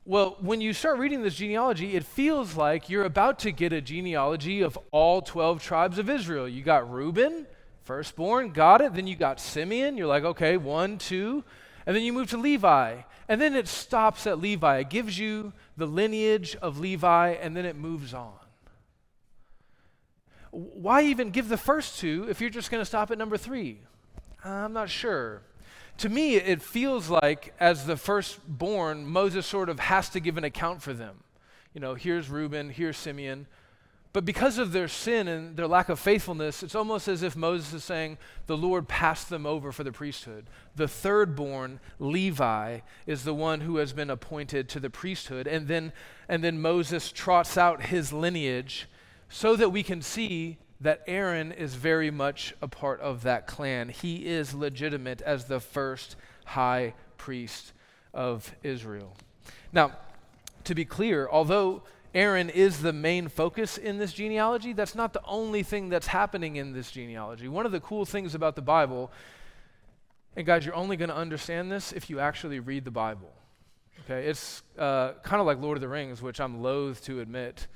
Well, 0.09 0.39
when 0.41 0.63
you 0.63 0.73
start 0.73 0.99
reading 0.99 1.21
this 1.21 1.35
genealogy, 1.35 1.95
it 1.95 2.03
feels 2.03 2.57
like 2.57 2.89
you're 2.89 3.05
about 3.05 3.41
to 3.41 3.53
get 3.53 3.75
a 3.75 3.83
genealogy 3.83 4.63
of 4.63 4.79
all 4.91 5.21
12 5.21 5.63
tribes 5.63 5.99
of 5.99 6.09
Israel. 6.09 6.49
You 6.49 6.63
got 6.63 6.91
Reuben, 6.91 7.47
firstborn, 7.83 8.53
got 8.53 8.81
it. 8.81 8.95
Then 8.95 9.07
you 9.07 9.17
got 9.17 9.39
Simeon. 9.39 9.99
You're 9.99 10.07
like, 10.07 10.25
okay, 10.25 10.57
one, 10.57 10.97
two. 10.97 11.45
And 11.85 11.95
then 11.95 12.03
you 12.05 12.15
move 12.15 12.31
to 12.31 12.39
Levi. 12.39 13.03
And 13.29 13.39
then 13.39 13.55
it 13.55 13.69
stops 13.69 14.27
at 14.27 14.41
Levi. 14.41 14.79
It 14.79 14.89
gives 14.89 15.19
you 15.19 15.53
the 15.77 15.85
lineage 15.85 16.57
of 16.57 16.79
Levi, 16.79 17.33
and 17.33 17.55
then 17.55 17.67
it 17.67 17.77
moves 17.77 18.15
on. 18.15 18.33
Why 20.53 21.03
even 21.03 21.33
give 21.33 21.51
the 21.51 21.59
first 21.59 21.99
two 21.99 22.27
if 22.31 22.41
you're 22.41 22.49
just 22.49 22.71
going 22.71 22.81
to 22.81 22.87
stop 22.87 23.11
at 23.11 23.19
number 23.19 23.37
three? 23.37 23.81
I'm 24.43 24.73
not 24.73 24.89
sure 24.89 25.43
to 25.99 26.09
me, 26.09 26.37
it 26.37 26.63
feels 26.63 27.11
like 27.11 27.55
as 27.61 27.87
the 27.87 27.97
firstborn, 27.97 29.07
Moses 29.07 29.47
sort 29.47 29.69
of 29.69 29.81
has 29.81 30.09
to 30.11 30.21
give 30.21 30.37
an 30.37 30.45
account 30.45 30.83
for 30.83 30.93
them. 30.93 31.25
You 31.75 31.81
know, 31.81 31.95
here's 31.95 32.31
Reuben, 32.31 32.71
here's 32.71 32.97
Simeon. 32.97 33.47
But 34.13 34.25
because 34.25 34.59
of 34.59 34.73
their 34.73 34.89
sin 34.89 35.29
and 35.29 35.57
their 35.57 35.67
lack 35.67 35.89
of 35.89 35.99
faithfulness, 35.99 36.63
it's 36.63 36.75
almost 36.75 37.09
as 37.09 37.23
if 37.23 37.37
Moses 37.37 37.75
is 37.75 37.85
saying 37.85 38.17
the 38.47 38.57
Lord 38.57 38.89
passed 38.89 39.29
them 39.29 39.45
over 39.45 39.71
for 39.71 39.85
the 39.85 39.93
priesthood. 39.93 40.47
The 40.77 40.87
thirdborn, 40.87 41.79
Levi, 41.99 42.81
is 43.07 43.25
the 43.25 43.35
one 43.35 43.61
who 43.61 43.77
has 43.77 43.93
been 43.93 44.09
appointed 44.09 44.69
to 44.71 44.81
the 44.81 44.91
priesthood. 44.91 45.47
And 45.47 45.69
then, 45.69 45.93
and 46.29 46.43
then 46.43 46.61
Moses 46.61 47.13
trots 47.13 47.59
out 47.59 47.87
his 47.87 48.13
lineage 48.13 48.89
so 49.29 49.57
that 49.57 49.71
we 49.71 49.83
can 49.83 50.01
see 50.01 50.59
that 50.81 51.03
Aaron 51.07 51.53
is 51.53 51.75
very 51.75 52.11
much 52.11 52.55
a 52.63 52.69
part 52.69 53.01
of 53.01 53.23
that 53.23 53.47
clan. 53.47 53.89
He 53.89 54.27
is 54.27 54.55
legitimate 54.55 55.21
as 55.23 55.47
the 55.47 55.61
first 55.61 56.17
high 56.45 56.95
priest 57.17 57.73
of 58.15 58.55
Israel. 58.63 59.17
Now, 59.73 59.93
to 60.65 60.75
be 60.75 60.85
clear, 60.85 61.29
although 61.31 61.83
Aaron 62.15 62.49
is 62.49 62.81
the 62.81 62.93
main 62.93 63.29
focus 63.29 63.77
in 63.77 63.99
this 63.99 64.13
genealogy, 64.13 64.73
that's 64.73 64.95
not 64.95 65.13
the 65.13 65.23
only 65.25 65.63
thing 65.63 65.89
that's 65.89 66.07
happening 66.07 66.57
in 66.57 66.73
this 66.73 66.91
genealogy. 66.91 67.49
One 67.49 67.67
of 67.67 67.73
the 67.73 67.81
cool 67.81 68.05
things 68.05 68.35
about 68.35 68.55
the 68.57 68.63
Bible, 68.63 69.11
and 70.37 70.47
guys, 70.47 70.65
you're 70.65 70.75
only 70.75 70.97
going 70.97 71.11
to 71.11 71.17
understand 71.17 71.71
this 71.71 71.93
if 71.93 72.09
you 72.09 72.21
actually 72.21 72.61
read 72.61 72.85
the 72.85 72.91
Bible. 72.91 73.33
Okay, 74.05 74.27
it's 74.27 74.63
uh, 74.79 75.13
kind 75.23 75.41
of 75.41 75.47
like 75.47 75.61
Lord 75.61 75.77
of 75.77 75.81
the 75.83 75.89
Rings, 75.89 76.23
which 76.23 76.41
I'm 76.41 76.63
loath 76.63 77.05
to 77.05 77.21
admit. 77.21 77.67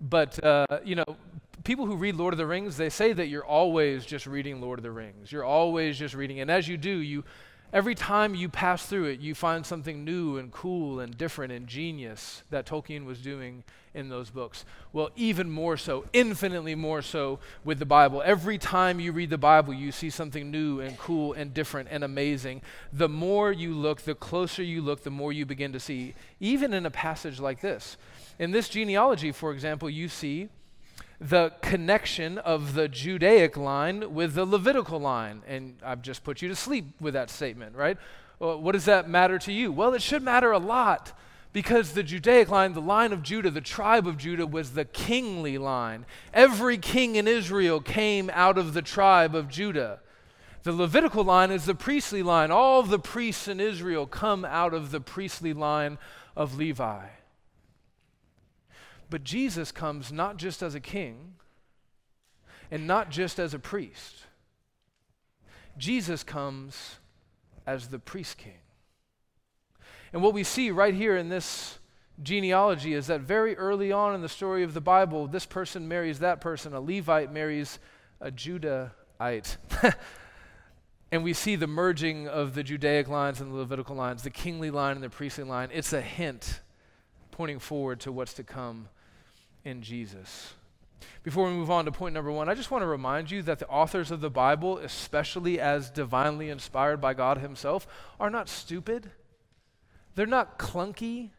But, 0.00 0.42
uh, 0.44 0.66
you 0.84 0.96
know, 0.96 1.16
people 1.64 1.86
who 1.86 1.96
read 1.96 2.16
Lord 2.16 2.34
of 2.34 2.38
the 2.38 2.46
Rings, 2.46 2.76
they 2.76 2.90
say 2.90 3.12
that 3.12 3.28
you're 3.28 3.44
always 3.44 4.04
just 4.04 4.26
reading 4.26 4.60
Lord 4.60 4.78
of 4.78 4.82
the 4.82 4.90
Rings. 4.90 5.30
You're 5.30 5.44
always 5.44 5.98
just 5.98 6.14
reading. 6.14 6.40
And 6.40 6.50
as 6.50 6.68
you 6.68 6.76
do, 6.76 6.90
you 6.90 7.24
every 7.72 7.94
time 7.94 8.34
you 8.34 8.48
pass 8.48 8.86
through 8.86 9.04
it, 9.04 9.20
you 9.20 9.34
find 9.34 9.64
something 9.64 10.04
new 10.04 10.38
and 10.38 10.50
cool 10.50 11.00
and 11.00 11.16
different 11.16 11.52
and 11.52 11.66
genius 11.66 12.42
that 12.50 12.66
Tolkien 12.66 13.04
was 13.04 13.20
doing 13.20 13.64
in 13.92 14.08
those 14.08 14.30
books. 14.30 14.64
Well, 14.92 15.10
even 15.16 15.50
more 15.50 15.76
so, 15.76 16.04
infinitely 16.12 16.74
more 16.74 17.02
so 17.02 17.40
with 17.64 17.78
the 17.78 17.86
Bible. 17.86 18.22
Every 18.24 18.56
time 18.56 19.00
you 19.00 19.12
read 19.12 19.30
the 19.30 19.38
Bible, 19.38 19.74
you 19.74 19.90
see 19.92 20.10
something 20.10 20.50
new 20.50 20.80
and 20.80 20.96
cool 20.98 21.32
and 21.32 21.52
different 21.52 21.88
and 21.90 22.04
amazing. 22.04 22.62
The 22.92 23.08
more 23.08 23.50
you 23.50 23.74
look, 23.74 24.02
the 24.02 24.14
closer 24.14 24.62
you 24.62 24.80
look, 24.80 25.02
the 25.02 25.10
more 25.10 25.32
you 25.32 25.44
begin 25.44 25.72
to 25.72 25.80
see, 25.80 26.14
even 26.38 26.72
in 26.72 26.86
a 26.86 26.90
passage 26.90 27.40
like 27.40 27.60
this. 27.60 27.96
In 28.38 28.52
this 28.52 28.68
genealogy, 28.68 29.32
for 29.32 29.52
example, 29.52 29.90
you 29.90 30.08
see 30.08 30.48
the 31.20 31.52
connection 31.60 32.38
of 32.38 32.72
the 32.74 32.88
Judaic 32.88 33.56
line 33.56 34.14
with 34.14 34.34
the 34.34 34.46
Levitical 34.46 34.98
line. 34.98 35.42
And 35.46 35.76
I've 35.84 36.00
just 36.00 36.24
put 36.24 36.40
you 36.40 36.48
to 36.48 36.56
sleep 36.56 36.86
with 37.00 37.14
that 37.14 37.28
statement, 37.28 37.76
right? 37.76 37.98
Well, 38.38 38.60
what 38.60 38.72
does 38.72 38.86
that 38.86 39.08
matter 39.08 39.38
to 39.40 39.52
you? 39.52 39.70
Well, 39.70 39.92
it 39.92 40.00
should 40.00 40.22
matter 40.22 40.50
a 40.50 40.58
lot 40.58 41.12
because 41.52 41.92
the 41.92 42.02
Judaic 42.02 42.48
line, 42.48 42.72
the 42.72 42.80
line 42.80 43.12
of 43.12 43.22
Judah, 43.22 43.50
the 43.50 43.60
tribe 43.60 44.06
of 44.06 44.16
Judah, 44.16 44.46
was 44.46 44.72
the 44.72 44.86
kingly 44.86 45.58
line. 45.58 46.06
Every 46.32 46.78
king 46.78 47.16
in 47.16 47.28
Israel 47.28 47.80
came 47.80 48.30
out 48.32 48.56
of 48.56 48.72
the 48.72 48.82
tribe 48.82 49.34
of 49.34 49.48
Judah. 49.48 50.00
The 50.62 50.72
Levitical 50.72 51.24
line 51.24 51.50
is 51.50 51.66
the 51.66 51.74
priestly 51.74 52.22
line. 52.22 52.50
All 52.50 52.82
the 52.82 52.98
priests 52.98 53.48
in 53.48 53.60
Israel 53.60 54.06
come 54.06 54.44
out 54.44 54.72
of 54.72 54.90
the 54.90 55.00
priestly 55.00 55.52
line 55.52 55.98
of 56.36 56.56
Levi. 56.56 57.06
But 59.10 59.24
Jesus 59.24 59.72
comes 59.72 60.12
not 60.12 60.36
just 60.36 60.62
as 60.62 60.74
a 60.74 60.80
king 60.80 61.34
and 62.70 62.86
not 62.86 63.10
just 63.10 63.40
as 63.40 63.52
a 63.52 63.58
priest. 63.58 64.26
Jesus 65.76 66.22
comes 66.22 66.96
as 67.66 67.88
the 67.88 67.98
priest 67.98 68.38
king. 68.38 68.60
And 70.12 70.22
what 70.22 70.34
we 70.34 70.44
see 70.44 70.70
right 70.70 70.94
here 70.94 71.16
in 71.16 71.28
this 71.28 71.78
genealogy 72.22 72.94
is 72.94 73.08
that 73.08 73.20
very 73.22 73.56
early 73.56 73.90
on 73.90 74.14
in 74.14 74.22
the 74.22 74.28
story 74.28 74.62
of 74.62 74.74
the 74.74 74.80
Bible, 74.80 75.26
this 75.26 75.46
person 75.46 75.88
marries 75.88 76.20
that 76.20 76.40
person. 76.40 76.72
A 76.72 76.80
Levite 76.80 77.32
marries 77.32 77.78
a 78.20 78.30
Judahite. 78.30 79.56
and 81.12 81.24
we 81.24 81.32
see 81.32 81.56
the 81.56 81.66
merging 81.66 82.28
of 82.28 82.54
the 82.54 82.62
Judaic 82.62 83.08
lines 83.08 83.40
and 83.40 83.52
the 83.52 83.56
Levitical 83.56 83.96
lines, 83.96 84.22
the 84.22 84.30
kingly 84.30 84.70
line 84.70 84.96
and 84.96 85.02
the 85.02 85.10
priestly 85.10 85.44
line. 85.44 85.70
It's 85.72 85.92
a 85.92 86.02
hint 86.02 86.60
pointing 87.30 87.58
forward 87.58 88.00
to 88.00 88.12
what's 88.12 88.34
to 88.34 88.44
come 88.44 88.88
in 89.64 89.82
Jesus. 89.82 90.54
Before 91.22 91.46
we 91.46 91.52
move 91.52 91.70
on 91.70 91.84
to 91.84 91.92
point 91.92 92.14
number 92.14 92.32
one, 92.32 92.48
I 92.48 92.54
just 92.54 92.70
want 92.70 92.82
to 92.82 92.86
remind 92.86 93.30
you 93.30 93.42
that 93.42 93.58
the 93.58 93.68
authors 93.68 94.10
of 94.10 94.20
the 94.20 94.30
Bible, 94.30 94.78
especially 94.78 95.60
as 95.60 95.90
divinely 95.90 96.48
inspired 96.48 97.00
by 97.00 97.14
God 97.14 97.38
Himself, 97.38 97.86
are 98.18 98.30
not 98.30 98.48
stupid. 98.48 99.10
They're 100.14 100.26
not 100.26 100.58
clunky. 100.58 101.30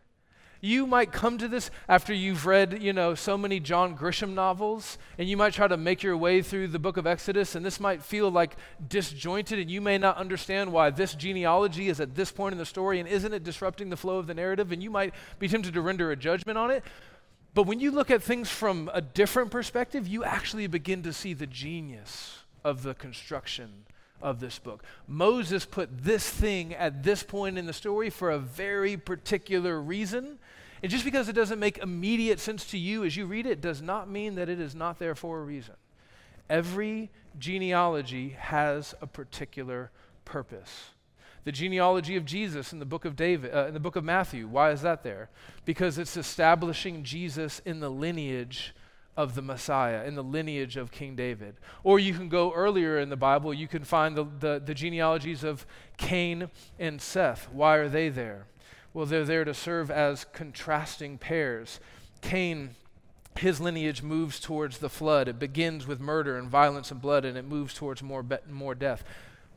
You 0.64 0.86
might 0.86 1.12
come 1.12 1.40
to 1.40 1.48
this 1.48 1.72
after 1.90 2.14
you've 2.14 2.46
read, 2.46 2.84
you 2.84 2.94
know, 2.94 3.16
so 3.16 3.36
many 3.36 3.60
John 3.60 3.98
Grisham 3.98 4.36
novels, 4.36 5.00
and 5.18 5.28
you 5.28 5.36
might 5.36 5.54
try 5.54 5.68
to 5.68 5.76
make 5.76 6.04
your 6.04 6.16
way 6.16 6.44
through 6.44 6.68
the 6.68 6.78
book 6.78 6.98
of 6.98 7.08
Exodus, 7.08 7.56
and 7.56 7.66
this 7.66 7.80
might 7.80 8.04
feel 8.04 8.30
like 8.30 8.56
disjointed, 8.88 9.58
and 9.58 9.72
you 9.72 9.82
may 9.82 9.98
not 9.98 10.18
understand 10.18 10.72
why 10.72 10.92
this 10.92 11.16
genealogy 11.16 11.90
is 11.90 12.00
at 12.00 12.14
this 12.14 12.32
point 12.32 12.54
in 12.54 12.60
the 12.60 12.66
story, 12.66 13.00
and 13.00 13.10
isn't 13.10 13.34
it 13.34 13.44
disrupting 13.44 13.90
the 13.90 13.98
flow 13.98 14.20
of 14.20 14.28
the 14.28 14.36
narrative, 14.36 14.72
and 14.72 14.84
you 14.84 14.92
might 14.92 15.16
be 15.40 15.48
tempted 15.48 15.74
to 15.74 15.82
render 15.82 16.12
a 16.12 16.16
judgment 16.16 16.60
on 16.60 16.70
it. 16.70 16.84
But 17.54 17.64
when 17.64 17.80
you 17.80 17.92
look 17.92 18.10
at 18.10 18.24
things 18.24 18.50
from 18.50 18.90
a 18.94 19.02
different 19.02 19.52
perspective, 19.52 20.08
you 20.08 20.24
actually 20.24 20.68
begin 20.68 21.04
to 21.04 21.12
see 21.12 21.34
the 21.34 21.48
genius 21.48 22.40
of 22.64 22.84
the 22.84 22.94
construction 22.94 23.86
of 24.22 24.40
this 24.40 24.60
book. 24.60 24.84
Moses 25.08 25.66
put 25.66 26.04
this 26.04 26.30
thing 26.30 26.74
at 26.74 27.04
this 27.04 27.24
point 27.24 27.58
in 27.58 27.66
the 27.66 27.74
story 27.74 28.10
for 28.10 28.32
a 28.32 28.40
very 28.40 28.96
particular 28.96 29.82
reason. 29.82 30.40
And 30.82 30.92
just 30.92 31.04
because 31.04 31.28
it 31.28 31.34
doesn't 31.34 31.60
make 31.60 31.78
immediate 31.80 32.40
sense 32.40 32.66
to 32.72 32.78
you 32.78 33.04
as 33.04 33.18
you 33.18 33.26
read 33.26 33.46
it 33.46 33.62
does 33.62 33.82
not 33.82 34.10
mean 34.10 34.36
that 34.36 34.50
it 34.50 34.60
is 34.60 34.74
not 34.74 35.00
there 35.00 35.16
for 35.16 35.40
a 35.40 35.44
reason. 35.44 35.76
Every 36.50 37.10
genealogy 37.38 38.30
has 38.30 38.96
a 39.02 39.08
particular 39.08 39.92
purpose 40.26 40.92
the 41.44 41.52
genealogy 41.52 42.16
of 42.16 42.26
Jesus 42.26 42.74
in 42.74 42.80
the 42.80 42.86
book 42.86 43.06
of 43.06 43.16
David, 43.16 43.54
uh, 43.54 43.68
in 43.68 43.74
the 43.74 43.80
book 43.80 43.96
of 43.96 44.04
Matthew. 44.04 44.48
Why 44.48 44.72
is 44.72 44.82
that 44.82 45.04
there? 45.04 45.30
Because 45.66 45.98
it's 45.98 46.18
establishing 46.18 47.04
Jesus 47.04 47.62
in 47.66 47.80
the 47.80 47.90
lineage 47.90 48.74
of 49.18 49.36
the 49.36 49.42
Messiah, 49.42 50.06
in 50.06 50.16
the 50.16 50.24
lineage 50.24 50.78
of 50.78 50.92
King 50.92 51.16
David. 51.16 51.56
Or 51.84 52.00
you 52.00 52.14
can 52.14 52.30
go 52.30 52.54
earlier 52.54 52.98
in 53.00 53.10
the 53.10 53.18
Bible, 53.18 53.54
you 53.54 53.68
can 53.68 53.84
find 53.84 54.16
the, 54.16 54.26
the, 54.40 54.62
the 54.64 54.74
genealogies 54.74 55.44
of 55.44 55.66
Cain 55.98 56.50
and 56.80 57.02
Seth. 57.02 57.50
Why 57.52 57.76
are 57.76 57.90
they 57.90 58.10
there? 58.10 58.46
Well, 58.94 59.06
they're 59.06 59.26
there 59.26 59.46
to 59.46 59.54
serve 59.54 59.90
as 59.92 60.26
contrasting 60.34 61.18
pairs. 61.18 61.80
Cain 62.22 62.76
his 63.38 63.62
lineage 63.62 64.02
moves 64.02 64.40
towards 64.40 64.80
the 64.80 64.90
flood. 64.90 65.28
It 65.28 65.40
begins 65.40 65.88
with 65.88 66.00
murder 66.00 66.38
and 66.38 66.50
violence 66.50 66.92
and 66.92 67.02
blood, 67.02 67.26
and 67.26 67.38
it 67.38 67.46
moves 67.46 67.74
towards 67.74 68.04
more, 68.04 68.24
be- 68.24 68.38
more 68.50 68.76
death. 68.76 69.04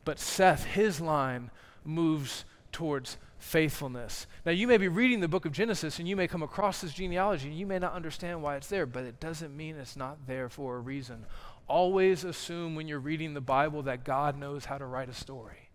But 0.05 0.19
Seth, 0.19 0.63
his 0.65 1.01
line 1.01 1.51
moves 1.85 2.45
towards 2.71 3.17
faithfulness. 3.37 4.27
Now, 4.45 4.51
you 4.51 4.67
may 4.67 4.77
be 4.77 4.87
reading 4.87 5.19
the 5.19 5.27
book 5.27 5.45
of 5.45 5.51
Genesis 5.51 5.99
and 5.99 6.07
you 6.07 6.15
may 6.15 6.27
come 6.27 6.43
across 6.43 6.81
this 6.81 6.93
genealogy 6.93 7.47
and 7.47 7.57
you 7.57 7.65
may 7.65 7.79
not 7.79 7.93
understand 7.93 8.41
why 8.41 8.55
it's 8.55 8.67
there, 8.67 8.85
but 8.85 9.03
it 9.03 9.19
doesn't 9.19 9.55
mean 9.55 9.75
it's 9.75 9.95
not 9.95 10.25
there 10.27 10.49
for 10.49 10.77
a 10.77 10.79
reason. 10.79 11.25
Always 11.67 12.23
assume 12.23 12.75
when 12.75 12.87
you're 12.87 12.99
reading 12.99 13.33
the 13.33 13.41
Bible 13.41 13.83
that 13.83 14.03
God 14.03 14.37
knows 14.37 14.65
how 14.65 14.77
to 14.77 14.85
write 14.85 15.09
a 15.09 15.13
story. 15.13 15.69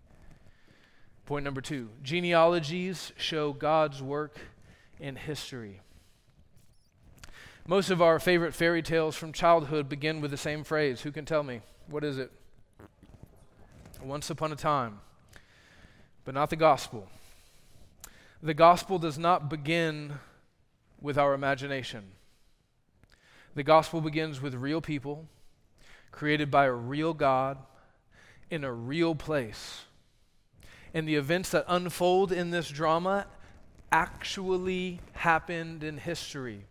Point 1.26 1.44
number 1.44 1.60
two 1.60 1.90
genealogies 2.02 3.12
show 3.16 3.52
God's 3.52 4.02
work 4.02 4.36
in 4.98 5.14
history. 5.16 5.80
Most 7.66 7.90
of 7.90 8.02
our 8.02 8.18
favorite 8.18 8.52
fairy 8.52 8.82
tales 8.82 9.14
from 9.14 9.32
childhood 9.32 9.88
begin 9.88 10.20
with 10.20 10.32
the 10.32 10.36
same 10.36 10.64
phrase. 10.64 11.02
Who 11.02 11.12
can 11.12 11.24
tell 11.24 11.44
me? 11.44 11.60
What 11.88 12.02
is 12.02 12.18
it? 12.18 12.32
Once 14.02 14.28
upon 14.28 14.50
a 14.50 14.56
time. 14.56 15.00
But 16.24 16.34
not 16.34 16.50
the 16.50 16.56
gospel. 16.56 17.08
The 18.42 18.54
gospel 18.54 18.98
does 18.98 19.18
not 19.18 19.50
begin 19.50 20.14
with 21.00 21.18
our 21.18 21.34
imagination. 21.34 22.12
The 23.54 23.62
gospel 23.62 24.00
begins 24.00 24.40
with 24.40 24.54
real 24.54 24.80
people, 24.80 25.26
created 26.12 26.50
by 26.50 26.66
a 26.66 26.72
real 26.72 27.14
God, 27.14 27.58
in 28.50 28.64
a 28.64 28.72
real 28.72 29.14
place. 29.14 29.82
And 30.94 31.06
the 31.06 31.16
events 31.16 31.50
that 31.50 31.64
unfold 31.68 32.32
in 32.32 32.50
this 32.50 32.68
drama 32.68 33.26
actually 33.92 35.00
happened 35.12 35.82
in 35.82 35.98
history. 35.98 36.64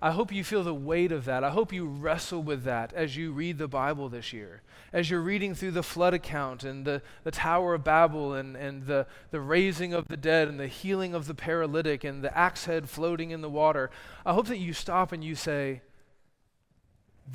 I 0.00 0.12
hope 0.12 0.32
you 0.32 0.44
feel 0.44 0.62
the 0.62 0.74
weight 0.74 1.10
of 1.10 1.24
that. 1.24 1.42
I 1.42 1.50
hope 1.50 1.72
you 1.72 1.84
wrestle 1.86 2.42
with 2.42 2.62
that 2.64 2.92
as 2.92 3.16
you 3.16 3.32
read 3.32 3.58
the 3.58 3.66
Bible 3.66 4.08
this 4.08 4.32
year. 4.32 4.62
As 4.92 5.10
you're 5.10 5.20
reading 5.20 5.54
through 5.54 5.72
the 5.72 5.82
flood 5.82 6.14
account 6.14 6.62
and 6.62 6.84
the, 6.84 7.02
the 7.24 7.32
Tower 7.32 7.74
of 7.74 7.82
Babel 7.82 8.34
and, 8.34 8.56
and 8.56 8.86
the, 8.86 9.06
the 9.32 9.40
raising 9.40 9.92
of 9.92 10.06
the 10.06 10.16
dead 10.16 10.46
and 10.46 10.58
the 10.58 10.68
healing 10.68 11.14
of 11.14 11.26
the 11.26 11.34
paralytic 11.34 12.04
and 12.04 12.22
the 12.22 12.36
axe 12.36 12.66
head 12.66 12.88
floating 12.88 13.32
in 13.32 13.40
the 13.40 13.50
water, 13.50 13.90
I 14.24 14.34
hope 14.34 14.46
that 14.46 14.58
you 14.58 14.72
stop 14.72 15.10
and 15.10 15.24
you 15.24 15.34
say, 15.34 15.82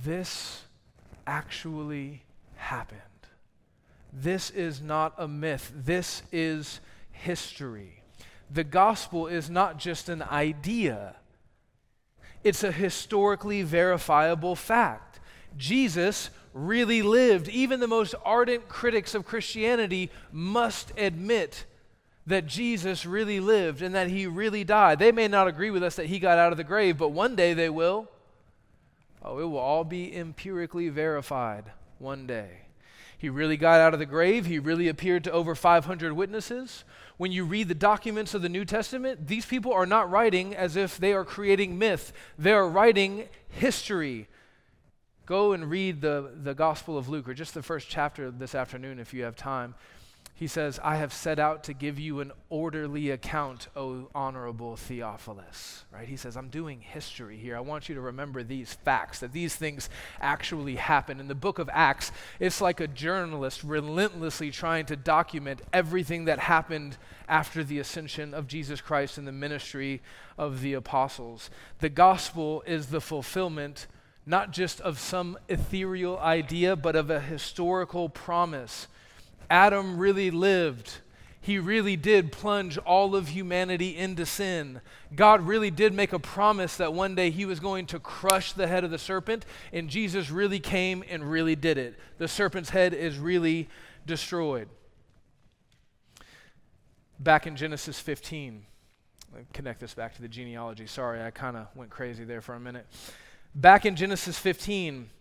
This 0.04 0.64
actually 1.28 2.24
happened. 2.56 3.02
This 4.14 4.50
is 4.50 4.82
not 4.82 5.14
a 5.18 5.28
myth, 5.28 5.72
this 5.76 6.24
is 6.32 6.80
history. 7.12 8.04
The 8.50 8.64
gospel 8.64 9.28
is 9.28 9.50
not 9.50 9.80
just 9.80 10.08
an 10.08 10.22
idea 10.22 11.16
it's 12.44 12.64
a 12.64 12.72
historically 12.72 13.64
verifiable 13.64 14.56
fact. 14.56 15.20
Jesus 15.58 16.30
really 16.54 17.02
lived. 17.02 17.48
Even 17.50 17.80
the 17.80 17.88
most 17.88 18.16
ardent 18.24 18.68
critics 18.68 19.16
of 19.16 19.26
Christianity 19.26 20.12
must 20.32 20.92
admit 20.98 21.66
that 22.26 22.48
Jesus 22.48 23.06
really 23.06 23.40
lived 23.40 23.82
and 23.82 23.94
that 23.96 24.08
he 24.08 24.28
really 24.28 24.64
died. 24.64 25.00
They 25.00 25.12
may 25.12 25.28
not 25.28 25.48
agree 25.48 25.72
with 25.72 25.84
us 25.84 25.96
that 25.96 26.06
he 26.06 26.20
got 26.20 26.38
out 26.38 26.52
of 26.52 26.58
the 26.58 26.64
grave, 26.64 26.98
but 26.98 27.10
one 27.10 27.36
day 27.36 27.54
they 27.54 27.70
will. 27.70 28.10
Oh, 29.22 29.40
it 29.40 29.46
will 29.46 29.58
all 29.58 29.84
be 29.84 30.16
empirically 30.16 30.90
verified 30.90 31.72
one 32.00 32.28
day. 32.28 32.62
He 33.24 33.30
really 33.30 33.56
got 33.56 33.80
out 33.80 33.94
of 33.94 34.02
the 34.02 34.06
grave. 34.06 34.48
He 34.48 34.60
really 34.60 34.90
appeared 34.90 35.24
to 35.24 35.32
over 35.32 35.56
500 35.56 36.12
witnesses. 36.12 36.84
When 37.16 37.32
you 37.32 37.46
read 37.46 37.70
the 37.70 37.74
documents 37.74 38.34
of 38.34 38.42
the 38.42 38.50
New 38.50 38.66
Testament, 38.66 39.28
these 39.28 39.46
people 39.46 39.72
are 39.72 39.86
not 39.86 40.12
writing 40.12 40.54
as 40.54 40.76
if 40.76 40.98
they 40.98 41.14
are 41.14 41.24
creating 41.24 41.80
myth, 41.80 42.12
they 42.38 42.52
are 42.52 42.68
writing 42.68 43.30
history. 43.48 44.28
Go 45.26 45.54
and 45.54 45.70
read 45.70 46.02
the, 46.02 46.34
the 46.36 46.54
Gospel 46.54 46.98
of 46.98 47.08
Luke, 47.08 47.30
or 47.30 47.34
just 47.34 47.54
the 47.54 47.64
first 47.64 47.88
chapter 47.88 48.30
this 48.30 48.54
afternoon 48.54 49.00
if 49.00 49.14
you 49.14 49.24
have 49.24 49.38
time 49.38 49.74
he 50.36 50.48
says, 50.48 50.80
I 50.84 50.96
have 50.96 51.14
set 51.14 51.38
out 51.38 51.64
to 51.66 51.74
give 51.74 52.00
you 52.00 52.20
an 52.20 52.32
orderly 52.50 53.12
account, 53.12 53.68
O 53.76 54.10
honorable 54.16 54.76
Theophilus. 54.76 55.86
Right? 55.92 56.08
He 56.08 56.18
says, 56.18 56.36
I'm 56.36 56.50
doing 56.50 56.82
history 56.82 57.38
here. 57.38 57.56
I 57.56 57.60
want 57.60 57.88
you 57.88 57.94
to 57.96 58.02
remember 58.02 58.42
these 58.42 58.74
facts, 58.74 59.20
that 59.20 59.32
these 59.32 59.56
things 59.56 59.90
actually 60.20 60.78
happen. 60.78 61.20
In 61.20 61.28
the 61.28 61.36
book 61.36 61.60
of 61.60 61.70
Acts, 61.72 62.12
it's 62.40 62.62
like 62.62 62.80
a 62.80 62.88
journalist 62.88 63.64
relentlessly 63.64 64.50
trying 64.50 64.88
to 64.88 64.96
document 64.96 65.62
everything 65.72 66.26
that 66.26 66.40
happened 66.40 66.98
after 67.30 67.64
the 67.64 67.78
ascension 67.78 68.34
of 68.34 68.48
Jesus 68.48 68.82
Christ 68.82 69.20
and 69.20 69.28
the 69.28 69.32
ministry 69.32 70.02
of 70.36 70.62
the 70.62 70.74
apostles. 70.74 71.52
The 71.78 71.90
gospel 71.90 72.64
is 72.66 72.88
the 72.88 73.02
fulfillment 73.02 73.86
not 74.26 74.52
just 74.52 74.80
of 74.82 75.00
some 75.00 75.38
ethereal 75.50 76.18
idea, 76.18 76.76
but 76.76 76.96
of 76.96 77.10
a 77.10 77.20
historical 77.20 78.08
promise 78.10 78.88
Adam 79.54 80.00
really 80.00 80.32
lived. 80.32 80.96
He 81.40 81.60
really 81.60 81.96
did 81.96 82.32
plunge 82.32 82.80
all 82.80 83.16
of 83.16 83.28
humanity 83.28 83.96
into 83.96 84.26
sin. 84.26 84.82
God 85.16 85.42
really 85.42 85.70
did 85.70 85.94
make 85.94 86.12
a 86.12 86.18
promise 86.18 86.78
that 86.78 86.92
one 86.92 87.14
day 87.14 87.30
he 87.30 87.46
was 87.46 87.60
going 87.60 87.86
to 87.88 88.00
crush 88.00 88.54
the 88.54 88.66
head 88.66 88.84
of 88.84 88.90
the 88.90 88.98
serpent, 88.98 89.46
and 89.72 89.90
Jesus 89.90 90.32
really 90.32 90.60
came 90.60 91.04
and 91.08 91.30
really 91.30 91.56
did 91.56 91.78
it. 91.78 92.00
The 92.18 92.28
serpent's 92.28 92.72
head 92.72 92.96
is 92.96 93.20
really 93.20 93.70
destroyed. 94.08 94.70
Back 97.20 97.46
in 97.46 97.56
Genesis 97.56 98.00
15, 98.00 98.66
connect 99.54 99.80
this 99.80 99.94
back 99.94 100.16
to 100.16 100.22
the 100.24 100.28
genealogy. 100.28 100.88
Sorry, 100.88 101.22
I 101.22 101.30
kind 101.30 101.58
of 101.58 101.68
went 101.76 101.92
crazy 101.92 102.24
there 102.24 102.42
for 102.42 102.56
a 102.56 102.60
minute. 102.60 102.88
Back 103.54 103.86
in 103.86 103.96
Genesis 103.96 104.40
15, 104.40 105.12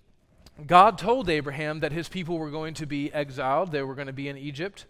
God 0.66 0.98
told 0.98 1.28
Abraham 1.28 1.80
that 1.80 1.92
his 1.92 2.08
people 2.08 2.38
were 2.38 2.50
going 2.50 2.74
to 2.74 2.86
be 2.86 3.12
exiled, 3.12 3.72
they 3.72 3.82
were 3.82 3.94
going 3.94 4.06
to 4.06 4.12
be 4.12 4.28
in 4.28 4.36
Egypt. 4.36 4.86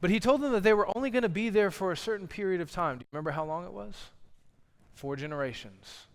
But 0.00 0.10
he 0.10 0.18
told 0.18 0.40
them 0.40 0.52
that 0.52 0.64
they 0.64 0.72
were 0.72 0.88
only 0.96 1.10
going 1.10 1.22
to 1.22 1.28
be 1.28 1.48
there 1.48 1.70
for 1.70 1.92
a 1.92 1.96
certain 1.96 2.26
period 2.26 2.60
of 2.60 2.72
time. 2.72 2.98
Do 2.98 3.02
you 3.02 3.06
remember 3.12 3.30
how 3.30 3.44
long 3.44 3.64
it 3.64 3.72
was? 3.72 3.94
Four 4.94 5.14
generations. 5.14 6.06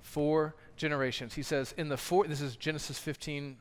Four 0.00 0.54
generations. 0.76 1.34
He 1.34 1.42
says, 1.42 1.74
in 1.76 1.88
the 1.88 1.98
four, 1.98 2.26
this 2.26 2.40
is 2.40 2.56
Genesis 2.56 2.98
15, 2.98 3.58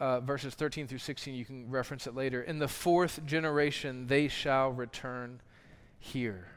uh, 0.00 0.20
verses 0.20 0.54
13 0.54 0.86
through 0.86 0.98
16. 0.98 1.34
You 1.34 1.46
can 1.46 1.70
reference 1.70 2.06
it 2.06 2.14
later. 2.14 2.42
In 2.42 2.58
the 2.58 2.68
fourth 2.68 3.24
generation, 3.24 4.06
they 4.06 4.28
shall 4.28 4.70
return 4.70 5.40
here. 5.98 6.48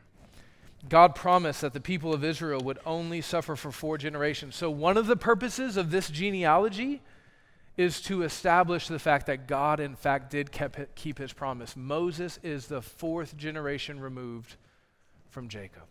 God 0.88 1.16
promised 1.16 1.62
that 1.62 1.74
the 1.74 1.82
people 1.82 2.14
of 2.14 2.24
Israel 2.24 2.62
would 2.62 2.80
only 2.86 3.22
suffer 3.22 3.56
for 3.56 3.72
four 3.72 3.98
generations. 3.98 4.56
So, 4.56 4.70
one 4.70 4.98
of 4.98 5.08
the 5.08 5.18
purposes 5.18 5.76
of 5.76 5.92
this 5.92 6.10
genealogy 6.10 7.02
is 7.78 8.02
to 8.02 8.24
establish 8.24 8.88
the 8.88 9.00
fact 9.00 9.28
that 9.28 9.48
God, 9.48 9.80
in 9.80 9.96
fact, 9.96 10.32
did 10.32 10.52
keep 10.96 11.18
his 11.18 11.34
promise. 11.34 11.76
Moses 11.76 12.40
is 12.42 12.68
the 12.68 12.82
fourth 12.82 13.38
generation 13.38 14.00
removed 14.00 14.56
from 15.30 15.48
Jacob. 15.48 15.84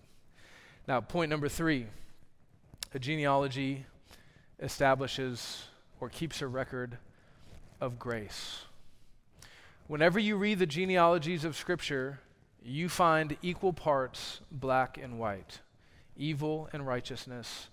Now, 0.89 1.01
point 1.01 1.31
number 1.31 1.49
three 1.49 1.87
a 2.95 2.99
genealogy 2.99 3.87
establishes 4.61 5.65
or 6.01 6.09
keeps 6.09 6.41
a 6.43 6.47
record 6.47 6.99
of 7.81 7.99
grace. 7.99 8.65
Whenever 9.87 10.19
you 10.19 10.37
read 10.37 10.59
the 10.59 10.67
genealogies 10.67 11.45
of 11.45 11.57
Scripture, 11.57 12.21
you 12.67 12.89
find 12.89 13.37
equal 13.43 13.73
parts 13.73 14.41
black 14.51 14.99
and 14.99 15.19
white, 15.19 15.61
evil 16.17 16.69
and 16.73 16.87
righteousness, 16.87 17.69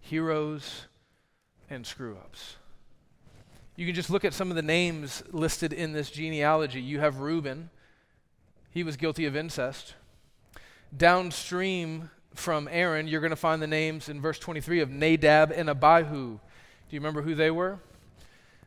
heroes 0.00 0.86
and 1.70 1.86
screw 1.86 2.16
ups. 2.16 2.56
You 3.76 3.86
can 3.86 3.94
just 3.94 4.10
look 4.10 4.24
at 4.24 4.34
some 4.34 4.50
of 4.50 4.56
the 4.56 4.62
names 4.62 5.22
listed 5.30 5.72
in 5.72 5.92
this 5.92 6.10
genealogy. 6.10 6.80
You 6.80 7.00
have 7.00 7.20
Reuben, 7.20 7.70
he 8.70 8.82
was 8.82 8.96
guilty 8.96 9.26
of 9.26 9.36
incest. 9.36 9.94
Downstream 10.96 12.10
from 12.34 12.68
Aaron, 12.70 13.06
you're 13.06 13.20
going 13.20 13.30
to 13.30 13.36
find 13.36 13.62
the 13.62 13.66
names 13.66 14.08
in 14.08 14.20
verse 14.20 14.38
23 14.38 14.80
of 14.80 14.90
Nadab 14.90 15.52
and 15.52 15.70
Abihu. 15.70 16.32
Do 16.32 16.38
you 16.90 17.00
remember 17.00 17.22
who 17.22 17.34
they 17.34 17.50
were? 17.50 17.78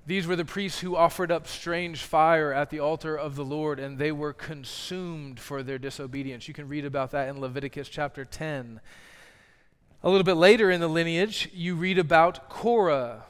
These 0.07 0.27
were 0.27 0.35
the 0.35 0.45
priests 0.45 0.81
who 0.81 0.95
offered 0.95 1.31
up 1.31 1.47
strange 1.47 2.03
fire 2.03 2.53
at 2.53 2.69
the 2.69 2.79
altar 2.79 3.15
of 3.15 3.35
the 3.35 3.43
Lord, 3.43 3.79
and 3.79 3.97
they 3.97 4.11
were 4.11 4.33
consumed 4.33 5.39
for 5.39 5.63
their 5.63 5.79
disobedience. 5.79 6.47
You 6.47 6.53
can 6.53 6.67
read 6.67 6.85
about 6.85 7.09
that 7.11 7.27
in 7.27 7.41
Leviticus 7.41 7.89
chapter 7.89 8.23
10. 8.23 8.81
A 10.03 10.09
little 10.09 10.23
bit 10.23 10.35
later 10.35 10.69
in 10.69 10.79
the 10.79 10.87
lineage, 10.87 11.49
you 11.53 11.75
read 11.75 11.97
about 11.97 12.49
Korah. 12.49 13.23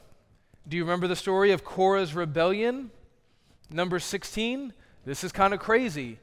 Do 0.68 0.76
you 0.76 0.84
remember 0.84 1.08
the 1.08 1.16
story 1.16 1.52
of 1.52 1.64
Korah's 1.64 2.14
rebellion? 2.14 2.92
Number 3.70 3.98
16? 3.98 4.74
This 5.06 5.24
is 5.24 5.32
kind 5.32 5.54
of 5.54 5.62
crazy. 5.62 6.20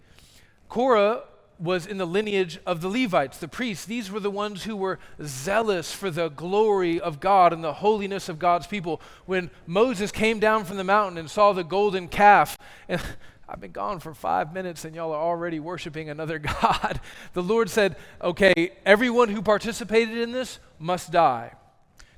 Korah 0.68 1.22
was 1.62 1.86
in 1.86 1.96
the 1.96 2.06
lineage 2.06 2.58
of 2.66 2.80
the 2.80 2.88
Levites, 2.88 3.38
the 3.38 3.46
priests. 3.46 3.84
These 3.84 4.10
were 4.10 4.18
the 4.20 4.30
ones 4.30 4.64
who 4.64 4.74
were 4.74 4.98
zealous 5.22 5.92
for 5.92 6.10
the 6.10 6.28
glory 6.28 7.00
of 7.00 7.20
God 7.20 7.52
and 7.52 7.62
the 7.62 7.74
holiness 7.74 8.28
of 8.28 8.40
God's 8.40 8.66
people. 8.66 9.00
When 9.26 9.50
Moses 9.66 10.10
came 10.10 10.40
down 10.40 10.64
from 10.64 10.76
the 10.76 10.84
mountain 10.84 11.18
and 11.18 11.30
saw 11.30 11.52
the 11.52 11.62
golden 11.62 12.08
calf, 12.08 12.58
and 12.88 13.00
I've 13.48 13.60
been 13.60 13.72
gone 13.72 14.00
for 14.00 14.14
five 14.14 14.52
minutes 14.52 14.84
and 14.84 14.96
y'all 14.96 15.12
are 15.12 15.22
already 15.22 15.60
worshiping 15.60 16.08
another 16.08 16.38
God, 16.62 17.00
the 17.32 17.42
Lord 17.42 17.70
said, 17.70 17.96
Okay, 18.20 18.72
everyone 18.84 19.28
who 19.28 19.42
participated 19.42 20.16
in 20.16 20.32
this 20.32 20.58
must 20.78 21.12
die. 21.12 21.52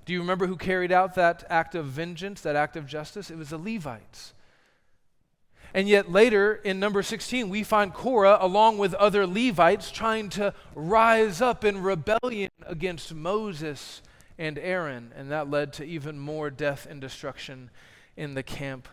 Do 0.04 0.12
you 0.12 0.20
remember 0.20 0.46
who 0.46 0.56
carried 0.56 0.92
out 0.92 1.14
that 1.14 1.44
act 1.48 1.74
of 1.74 1.86
vengeance, 1.86 2.42
that 2.42 2.56
act 2.56 2.76
of 2.76 2.86
justice? 2.86 3.30
It 3.30 3.38
was 3.38 3.50
the 3.50 3.58
Levites. 3.58 4.33
And 5.74 5.88
yet 5.88 6.10
later 6.10 6.54
in 6.54 6.78
number 6.78 7.02
16, 7.02 7.48
we 7.48 7.64
find 7.64 7.92
Korah 7.92 8.38
along 8.40 8.78
with 8.78 8.94
other 8.94 9.26
Levites 9.26 9.90
trying 9.90 10.28
to 10.30 10.54
rise 10.76 11.40
up 11.40 11.64
in 11.64 11.82
rebellion 11.82 12.50
against 12.64 13.12
Moses 13.12 14.00
and 14.38 14.56
Aaron. 14.56 15.12
And 15.16 15.32
that 15.32 15.50
led 15.50 15.72
to 15.74 15.84
even 15.84 16.16
more 16.16 16.48
death 16.48 16.86
and 16.88 17.00
destruction 17.00 17.70
in 18.16 18.34
the 18.34 18.44
camp 18.44 18.86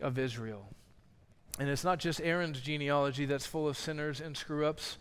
of 0.00 0.18
Israel. 0.18 0.66
And 1.60 1.68
it's 1.68 1.84
not 1.84 2.00
just 2.00 2.20
Aaron's 2.20 2.60
genealogy 2.60 3.24
that's 3.24 3.46
full 3.46 3.68
of 3.68 3.78
sinners 3.78 4.20
and 4.20 4.36
screw 4.36 4.66
ups. 4.66 4.98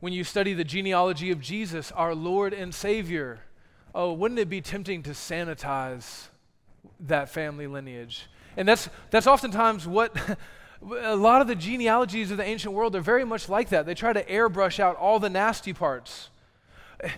When 0.00 0.12
you 0.12 0.24
study 0.24 0.52
the 0.52 0.64
genealogy 0.64 1.30
of 1.30 1.40
Jesus, 1.40 1.92
our 1.92 2.14
Lord 2.14 2.52
and 2.52 2.74
Savior, 2.74 3.40
oh, 3.94 4.12
wouldn't 4.12 4.40
it 4.40 4.48
be 4.48 4.60
tempting 4.60 5.04
to 5.04 5.10
sanitize 5.10 6.26
that 6.98 7.28
family 7.28 7.68
lineage? 7.68 8.26
And 8.56 8.66
that's, 8.66 8.88
that's 9.10 9.26
oftentimes 9.26 9.86
what 9.86 10.16
a 11.02 11.16
lot 11.16 11.40
of 11.40 11.46
the 11.48 11.54
genealogies 11.54 12.30
of 12.30 12.36
the 12.36 12.44
ancient 12.44 12.74
world 12.74 12.96
are 12.96 13.00
very 13.00 13.24
much 13.24 13.48
like 13.48 13.70
that. 13.70 13.86
They 13.86 13.94
try 13.94 14.12
to 14.12 14.24
airbrush 14.24 14.80
out 14.80 14.96
all 14.96 15.18
the 15.18 15.30
nasty 15.30 15.72
parts. 15.72 16.30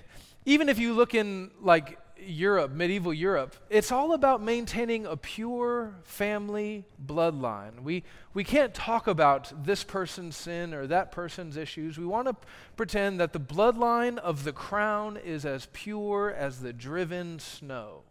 Even 0.45 0.68
if 0.68 0.79
you 0.79 0.92
look 0.92 1.14
in 1.14 1.53
like 1.61 1.99
Europe, 2.27 2.73
medieval 2.73 3.12
Europe, 3.12 3.55
it's 3.71 3.92
all 3.92 4.12
about 4.12 4.42
maintaining 4.42 5.07
a 5.07 5.16
pure 5.16 5.95
family 6.05 6.85
bloodline. 7.05 7.81
We, 7.83 8.05
we 8.35 8.45
can't 8.45 8.75
talk 8.75 9.07
about 9.07 9.64
this 9.64 9.85
person's 9.85 10.37
sin 10.37 10.75
or 10.75 10.87
that 10.88 11.12
person's 11.12 11.57
issues. 11.57 11.99
We 11.99 12.07
want 12.07 12.29
to 12.29 12.37
pretend 12.77 13.21
that 13.21 13.33
the 13.33 13.40
bloodline 13.40 14.18
of 14.18 14.45
the 14.45 14.53
crown 14.53 15.16
is 15.16 15.45
as 15.45 15.68
pure 15.73 16.33
as 16.33 16.61
the 16.61 16.73
driven 16.73 17.38
snow. 17.38 18.03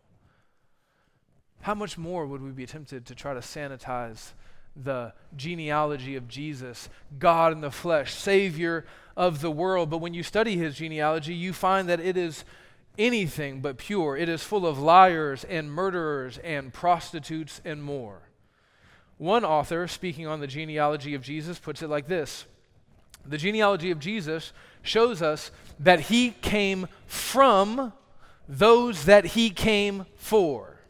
How 1.62 1.76
much 1.76 1.98
more 1.98 2.26
would 2.26 2.42
we 2.42 2.50
be 2.52 2.66
tempted 2.66 3.06
to 3.06 3.16
try 3.16 3.34
to 3.34 3.40
sanitize 3.40 4.32
the 4.76 5.14
genealogy 5.36 6.16
of 6.16 6.28
Jesus, 6.28 6.90
God 7.20 7.52
in 7.52 7.62
the 7.62 7.72
flesh, 7.72 8.14
Savior 8.16 8.86
of 9.16 9.42
the 9.42 9.52
world? 9.52 9.90
But 9.90 10.00
when 10.00 10.16
you 10.16 10.24
study 10.24 10.58
his 10.58 10.76
genealogy, 10.76 11.36
you 11.36 11.54
find 11.54 11.88
that 11.88 12.00
it 12.00 12.18
is 12.18 12.46
anything 12.98 13.62
but 13.62 13.78
pure. 13.78 14.18
It 14.18 14.28
is 14.28 14.44
full 14.44 14.66
of 14.66 14.80
liars 14.80 15.44
and 15.44 15.72
murderers 15.72 16.40
and 16.40 16.74
prostitutes 16.74 17.62
and 17.64 17.84
more. 17.84 18.24
One 19.20 19.46
author, 19.46 19.88
speaking 19.88 20.26
on 20.26 20.40
the 20.40 20.48
genealogy 20.48 21.14
of 21.14 21.22
Jesus, 21.22 21.60
puts 21.60 21.84
it 21.84 21.90
like 21.90 22.08
this 22.08 22.46
The 23.24 23.38
genealogy 23.38 23.92
of 23.92 24.00
Jesus 24.00 24.52
shows 24.82 25.22
us 25.22 25.52
that 25.80 26.00
he 26.00 26.32
came 26.32 26.88
from 27.06 27.94
those 28.50 29.06
that 29.06 29.26
he 29.26 29.52
came 29.52 30.08
for. 30.16 30.81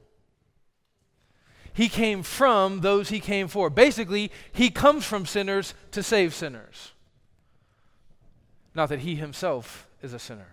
He 1.74 1.90
came 1.90 2.24
from 2.24 2.82
those 2.82 3.10
he 3.10 3.20
came 3.20 3.48
for. 3.48 3.70
Basically, 3.70 4.32
he 4.52 4.70
comes 4.70 5.06
from 5.06 5.26
sinners 5.26 5.74
to 5.92 6.04
save 6.04 6.34
sinners. 6.34 6.92
Not 8.74 8.90
that 8.90 9.00
he 9.00 9.16
himself 9.16 9.88
is 10.02 10.14
a 10.14 10.20
sinner. 10.20 10.48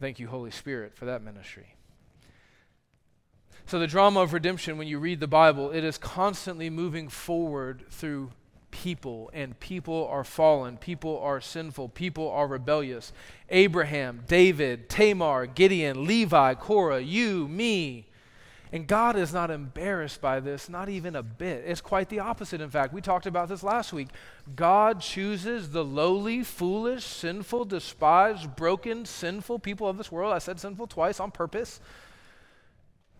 Thank 0.00 0.18
you, 0.18 0.28
Holy 0.28 0.50
Spirit, 0.50 0.94
for 0.94 1.04
that 1.04 1.22
ministry. 1.22 1.74
So, 3.66 3.78
the 3.78 3.86
drama 3.86 4.20
of 4.20 4.32
redemption, 4.32 4.76
when 4.76 4.88
you 4.88 4.98
read 4.98 5.20
the 5.20 5.28
Bible, 5.28 5.70
it 5.70 5.84
is 5.84 5.96
constantly 5.96 6.68
moving 6.68 7.08
forward 7.08 7.84
through 7.90 8.32
people, 8.70 9.30
and 9.32 9.58
people 9.60 10.08
are 10.08 10.24
fallen, 10.24 10.76
people 10.76 11.20
are 11.20 11.40
sinful, 11.40 11.90
people 11.90 12.28
are 12.28 12.48
rebellious. 12.48 13.12
Abraham, 13.48 14.24
David, 14.26 14.88
Tamar, 14.88 15.46
Gideon, 15.46 16.06
Levi, 16.06 16.54
Korah, 16.54 17.00
you, 17.00 17.46
me. 17.46 18.08
And 18.72 18.86
God 18.86 19.16
is 19.16 19.34
not 19.34 19.50
embarrassed 19.50 20.22
by 20.22 20.40
this, 20.40 20.70
not 20.70 20.88
even 20.88 21.14
a 21.14 21.22
bit. 21.22 21.64
It's 21.66 21.82
quite 21.82 22.08
the 22.08 22.20
opposite, 22.20 22.62
in 22.62 22.70
fact. 22.70 22.94
We 22.94 23.02
talked 23.02 23.26
about 23.26 23.50
this 23.50 23.62
last 23.62 23.92
week. 23.92 24.08
God 24.56 25.02
chooses 25.02 25.70
the 25.70 25.84
lowly, 25.84 26.42
foolish, 26.42 27.04
sinful, 27.04 27.66
despised, 27.66 28.56
broken, 28.56 29.04
sinful 29.04 29.58
people 29.58 29.86
of 29.88 29.98
this 29.98 30.10
world. 30.10 30.32
I 30.32 30.38
said 30.38 30.58
sinful 30.58 30.86
twice 30.86 31.20
on 31.20 31.30
purpose. 31.30 31.80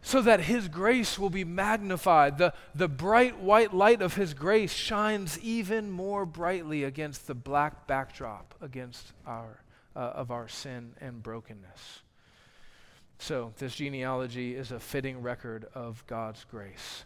So 0.00 0.22
that 0.22 0.40
His 0.40 0.68
grace 0.68 1.18
will 1.18 1.30
be 1.30 1.44
magnified. 1.44 2.38
The, 2.38 2.54
the 2.74 2.88
bright 2.88 3.38
white 3.38 3.74
light 3.74 4.00
of 4.00 4.14
His 4.14 4.32
grace 4.32 4.72
shines 4.72 5.38
even 5.40 5.90
more 5.90 6.24
brightly 6.24 6.82
against 6.82 7.26
the 7.26 7.34
black 7.34 7.86
backdrop 7.86 8.54
against 8.62 9.12
our, 9.26 9.60
uh, 9.94 9.98
of 9.98 10.30
our 10.30 10.48
sin 10.48 10.94
and 10.98 11.22
brokenness. 11.22 12.00
So, 13.22 13.52
this 13.58 13.76
genealogy 13.76 14.56
is 14.56 14.72
a 14.72 14.80
fitting 14.80 15.22
record 15.22 15.68
of 15.76 16.04
God's 16.08 16.44
grace. 16.50 17.04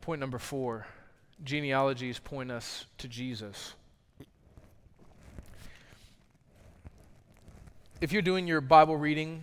Point 0.00 0.20
number 0.20 0.38
four 0.38 0.86
genealogies 1.44 2.18
point 2.18 2.50
us 2.50 2.86
to 2.96 3.08
Jesus. 3.08 3.74
If 8.00 8.10
you're 8.10 8.22
doing 8.22 8.46
your 8.46 8.62
Bible 8.62 8.96
reading 8.96 9.42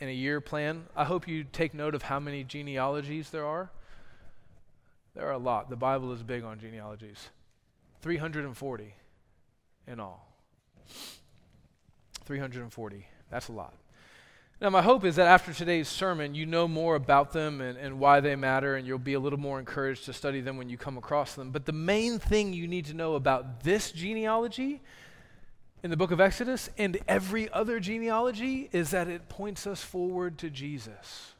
in 0.00 0.08
a 0.08 0.12
year 0.12 0.40
plan, 0.40 0.86
I 0.96 1.04
hope 1.04 1.28
you 1.28 1.44
take 1.44 1.74
note 1.74 1.94
of 1.94 2.02
how 2.02 2.18
many 2.18 2.42
genealogies 2.42 3.30
there 3.30 3.46
are. 3.46 3.70
There 5.14 5.28
are 5.28 5.32
a 5.32 5.38
lot. 5.38 5.70
The 5.70 5.76
Bible 5.76 6.10
is 6.10 6.24
big 6.24 6.42
on 6.42 6.58
genealogies 6.58 7.28
340 8.02 8.94
in 9.86 10.00
all. 10.00 10.26
340. 12.24 13.06
That's 13.30 13.46
a 13.46 13.52
lot. 13.52 13.74
Now, 14.60 14.70
my 14.70 14.82
hope 14.82 15.04
is 15.04 15.16
that 15.16 15.26
after 15.26 15.52
today's 15.52 15.88
sermon, 15.88 16.34
you 16.34 16.46
know 16.46 16.68
more 16.68 16.94
about 16.94 17.32
them 17.32 17.60
and, 17.60 17.76
and 17.76 17.98
why 17.98 18.20
they 18.20 18.36
matter, 18.36 18.76
and 18.76 18.86
you'll 18.86 18.98
be 18.98 19.14
a 19.14 19.20
little 19.20 19.38
more 19.38 19.58
encouraged 19.58 20.04
to 20.04 20.12
study 20.12 20.40
them 20.40 20.56
when 20.56 20.68
you 20.68 20.78
come 20.78 20.96
across 20.96 21.34
them. 21.34 21.50
But 21.50 21.66
the 21.66 21.72
main 21.72 22.18
thing 22.20 22.52
you 22.52 22.68
need 22.68 22.86
to 22.86 22.94
know 22.94 23.14
about 23.14 23.64
this 23.64 23.90
genealogy 23.90 24.80
in 25.82 25.90
the 25.90 25.96
book 25.96 26.12
of 26.12 26.20
Exodus 26.20 26.70
and 26.78 26.98
every 27.08 27.50
other 27.52 27.80
genealogy 27.80 28.70
is 28.72 28.90
that 28.92 29.08
it 29.08 29.28
points 29.28 29.66
us 29.66 29.82
forward 29.82 30.38
to 30.38 30.48
Jesus. 30.48 31.32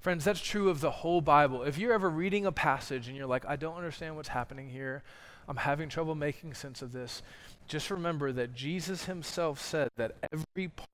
Friends, 0.00 0.24
that's 0.24 0.40
true 0.40 0.70
of 0.70 0.80
the 0.80 0.90
whole 0.90 1.20
Bible. 1.20 1.64
If 1.64 1.76
you're 1.76 1.92
ever 1.92 2.08
reading 2.08 2.46
a 2.46 2.52
passage 2.52 3.08
and 3.08 3.16
you're 3.16 3.26
like, 3.26 3.44
I 3.46 3.56
don't 3.56 3.76
understand 3.76 4.14
what's 4.14 4.28
happening 4.28 4.70
here, 4.70 5.02
I'm 5.48 5.56
having 5.56 5.88
trouble 5.88 6.14
making 6.14 6.54
sense 6.54 6.82
of 6.82 6.92
this, 6.92 7.20
just 7.66 7.90
remember 7.90 8.32
that 8.32 8.54
Jesus 8.54 9.04
himself 9.06 9.60
said 9.60 9.88
that 9.96 10.14
every 10.32 10.68
part 10.68 10.88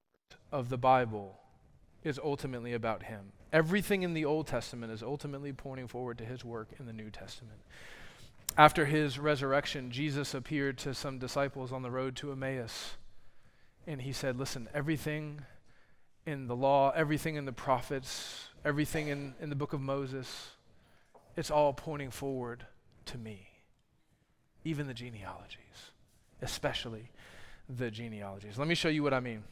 of 0.55 0.69
the 0.69 0.79
Bible 0.79 1.41
is 2.05 2.21
ultimately 2.23 2.73
about 2.73 3.03
him. 3.03 3.33
Everything 3.53 4.05
in 4.05 4.15
the 4.15 4.25
Old 4.25 4.47
Testament 4.47 4.93
is 4.93 5.03
ultimately 5.03 5.53
pointing 5.53 5.89
forward 5.89 6.17
to 6.19 6.25
his 6.25 6.45
work 6.45 6.69
in 6.79 6.87
the 6.87 6.93
New 6.93 7.11
Testament. 7.11 7.59
After 8.57 8.85
his 8.87 9.19
resurrection, 9.19 9.91
Jesus 9.91 10.33
appeared 10.33 10.79
to 10.79 10.95
some 10.95 11.19
disciples 11.19 11.73
on 11.73 11.83
the 11.83 11.91
road 11.91 12.15
to 12.17 12.31
Emmaus. 12.31 12.95
And 13.85 14.03
he 14.03 14.13
said, 14.13 14.39
Listen, 14.39 14.69
everything 14.73 15.41
in 16.25 16.47
the 16.47 16.55
law, 16.55 16.93
everything 16.95 17.35
in 17.35 17.47
the 17.47 17.53
prophets, 17.53 18.49
everything 18.65 19.09
in, 19.09 19.35
in 19.41 19.51
the 19.51 19.57
book 19.57 19.73
of 19.73 19.81
Moses, 19.81 20.51
it's 21.37 21.51
all 21.51 21.73
pointing 21.73 22.11
forward 22.11 22.65
to 23.07 23.19
me. 23.19 23.49
Even 24.65 24.87
the 24.87 24.95
genealogies, 24.95 25.91
especially 26.41 27.11
the 27.69 27.91
genealogies. 27.91 28.57
Let 28.57 28.69
me 28.69 28.77
show 28.77 28.89
you 28.89 29.03
what 29.03 29.13
I 29.13 29.21
mean. 29.21 29.43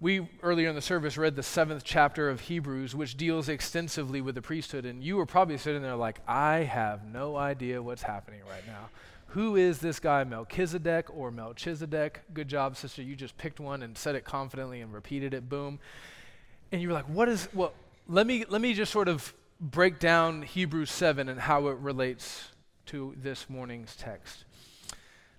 We 0.00 0.26
earlier 0.42 0.70
in 0.70 0.74
the 0.74 0.80
service 0.80 1.18
read 1.18 1.36
the 1.36 1.42
seventh 1.42 1.84
chapter 1.84 2.30
of 2.30 2.40
Hebrews, 2.40 2.94
which 2.94 3.18
deals 3.18 3.50
extensively 3.50 4.22
with 4.22 4.34
the 4.34 4.40
priesthood. 4.40 4.86
And 4.86 5.04
you 5.04 5.16
were 5.16 5.26
probably 5.26 5.58
sitting 5.58 5.82
there 5.82 5.94
like, 5.94 6.20
I 6.26 6.60
have 6.60 7.04
no 7.04 7.36
idea 7.36 7.82
what's 7.82 8.02
happening 8.02 8.40
right 8.48 8.66
now. 8.66 8.88
Who 9.28 9.56
is 9.56 9.78
this 9.78 10.00
guy, 10.00 10.24
Melchizedek 10.24 11.14
or 11.14 11.30
Melchizedek? 11.30 12.22
Good 12.32 12.48
job, 12.48 12.76
sister. 12.76 13.02
You 13.02 13.14
just 13.14 13.36
picked 13.36 13.60
one 13.60 13.82
and 13.82 13.96
said 13.96 14.14
it 14.14 14.24
confidently 14.24 14.80
and 14.80 14.92
repeated 14.92 15.34
it. 15.34 15.48
Boom. 15.48 15.78
And 16.72 16.80
you 16.80 16.88
were 16.88 16.94
like, 16.94 17.08
what 17.08 17.28
is, 17.28 17.48
well, 17.52 17.74
let 18.08 18.26
me, 18.26 18.44
let 18.48 18.60
me 18.60 18.72
just 18.72 18.90
sort 18.90 19.06
of 19.06 19.34
break 19.60 19.98
down 19.98 20.42
Hebrews 20.42 20.90
7 20.90 21.28
and 21.28 21.38
how 21.38 21.68
it 21.68 21.76
relates 21.76 22.48
to 22.86 23.14
this 23.22 23.50
morning's 23.50 23.94
text. 23.94 24.44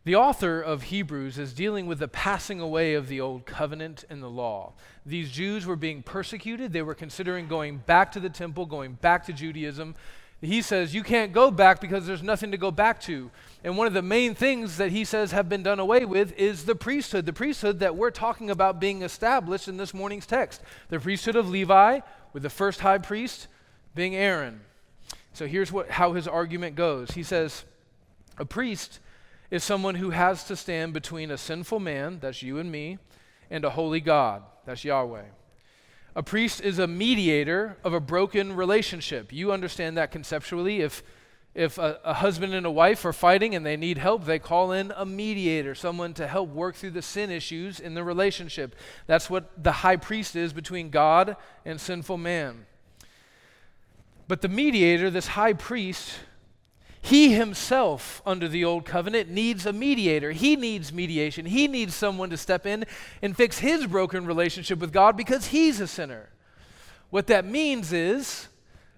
The 0.03 0.15
author 0.15 0.59
of 0.59 0.83
Hebrews 0.83 1.37
is 1.37 1.53
dealing 1.53 1.85
with 1.85 1.99
the 1.99 2.07
passing 2.07 2.59
away 2.59 2.95
of 2.95 3.07
the 3.07 3.21
old 3.21 3.45
covenant 3.45 4.03
and 4.09 4.21
the 4.23 4.29
law. 4.29 4.73
These 5.05 5.29
Jews 5.29 5.67
were 5.67 5.75
being 5.75 6.01
persecuted. 6.01 6.73
They 6.73 6.81
were 6.81 6.95
considering 6.95 7.47
going 7.47 7.77
back 7.77 8.11
to 8.13 8.19
the 8.19 8.29
temple, 8.29 8.65
going 8.65 8.93
back 8.93 9.25
to 9.27 9.33
Judaism. 9.33 9.93
He 10.41 10.63
says, 10.63 10.95
You 10.95 11.03
can't 11.03 11.33
go 11.33 11.51
back 11.51 11.79
because 11.79 12.07
there's 12.07 12.23
nothing 12.23 12.49
to 12.49 12.57
go 12.57 12.71
back 12.71 12.99
to. 13.01 13.29
And 13.63 13.77
one 13.77 13.85
of 13.85 13.93
the 13.93 14.01
main 14.01 14.33
things 14.33 14.77
that 14.77 14.89
he 14.91 15.05
says 15.05 15.33
have 15.33 15.47
been 15.47 15.61
done 15.61 15.79
away 15.79 16.03
with 16.05 16.33
is 16.33 16.65
the 16.65 16.73
priesthood, 16.73 17.27
the 17.27 17.33
priesthood 17.33 17.79
that 17.79 17.95
we're 17.95 18.09
talking 18.09 18.49
about 18.49 18.79
being 18.79 19.03
established 19.03 19.67
in 19.67 19.77
this 19.77 19.93
morning's 19.93 20.25
text. 20.25 20.61
The 20.89 20.99
priesthood 20.99 21.35
of 21.35 21.47
Levi, 21.47 21.99
with 22.33 22.41
the 22.41 22.49
first 22.49 22.79
high 22.79 22.97
priest 22.97 23.47
being 23.93 24.15
Aaron. 24.15 24.61
So 25.33 25.45
here's 25.45 25.71
what, 25.71 25.91
how 25.91 26.13
his 26.13 26.27
argument 26.27 26.75
goes. 26.75 27.11
He 27.11 27.21
says, 27.21 27.65
A 28.39 28.45
priest 28.45 28.99
is 29.51 29.63
someone 29.63 29.95
who 29.95 30.11
has 30.11 30.45
to 30.45 30.55
stand 30.55 30.93
between 30.93 31.29
a 31.29 31.37
sinful 31.37 31.79
man, 31.79 32.19
that's 32.19 32.41
you 32.41 32.57
and 32.57 32.71
me, 32.71 32.97
and 33.49 33.65
a 33.65 33.69
holy 33.69 33.99
God, 33.99 34.41
that's 34.65 34.85
Yahweh. 34.85 35.25
A 36.15 36.23
priest 36.23 36.61
is 36.61 36.79
a 36.79 36.87
mediator 36.87 37.77
of 37.83 37.93
a 37.93 37.99
broken 37.99 38.55
relationship. 38.55 39.31
You 39.31 39.51
understand 39.51 39.97
that 39.97 40.11
conceptually. 40.11 40.81
If, 40.81 41.03
if 41.53 41.77
a, 41.77 41.99
a, 42.03 42.13
husband 42.13 42.53
and 42.53 42.65
a 42.65 42.71
wife 42.71 43.03
are 43.05 43.13
fighting 43.13 43.55
and 43.55 43.65
they 43.65 43.77
need 43.77 43.97
help, 43.97 44.25
they 44.25 44.39
call 44.39 44.71
in 44.71 44.93
a 44.95 45.05
mediator, 45.05 45.75
someone 45.75 46.13
to 46.15 46.27
help 46.27 46.49
work 46.49 46.75
through 46.75 46.91
the 46.91 47.01
sin 47.01 47.29
issues 47.29 47.79
in 47.79 47.93
the 47.93 48.03
relationship. 48.03 48.75
That's 49.07 49.29
what 49.29 49.51
the 49.61 49.71
high 49.71 49.97
priest 49.97 50.35
is 50.35 50.51
between 50.53 50.89
God 50.89 51.37
and 51.65 51.79
sinful 51.79 52.17
man. 52.17 52.65
But 54.27 54.41
the 54.41 54.49
mediator, 54.49 55.09
this 55.09 55.27
high 55.27 55.53
priest, 55.53 56.13
He 57.01 57.33
himself, 57.33 58.21
under 58.25 58.47
the 58.47 58.63
old 58.63 58.85
covenant, 58.85 59.29
needs 59.29 59.65
a 59.65 59.73
mediator. 59.73 60.31
He 60.31 60.55
needs 60.55 60.93
mediation. 60.93 61.47
He 61.47 61.67
needs 61.67 61.95
someone 61.95 62.29
to 62.29 62.37
step 62.37 62.65
in 62.65 62.85
and 63.21 63.35
fix 63.35 63.59
his 63.59 63.87
broken 63.87 64.25
relationship 64.25 64.79
with 64.79 64.93
God 64.93 65.17
because 65.17 65.47
he's 65.47 65.79
a 65.79 65.87
sinner. 65.87 66.29
What 67.09 67.27
that 67.27 67.45
means 67.45 67.91
is 67.91 68.47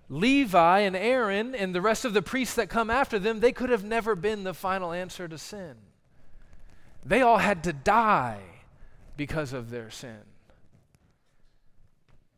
Levi 0.09 0.79
and 0.79 0.95
Aaron 0.95 1.55
and 1.55 1.73
the 1.73 1.81
rest 1.81 2.03
of 2.03 2.13
the 2.13 2.21
priests 2.21 2.55
that 2.55 2.69
come 2.69 2.89
after 2.89 3.17
them, 3.17 3.39
they 3.39 3.53
could 3.53 3.69
have 3.69 3.85
never 3.85 4.15
been 4.15 4.43
the 4.43 4.53
final 4.53 4.91
answer 4.91 5.27
to 5.27 5.37
sin. 5.37 5.75
They 7.05 7.21
all 7.21 7.37
had 7.37 7.63
to 7.63 7.73
die 7.73 8.41
because 9.15 9.53
of 9.53 9.69
their 9.69 9.89
sin. 9.89 10.19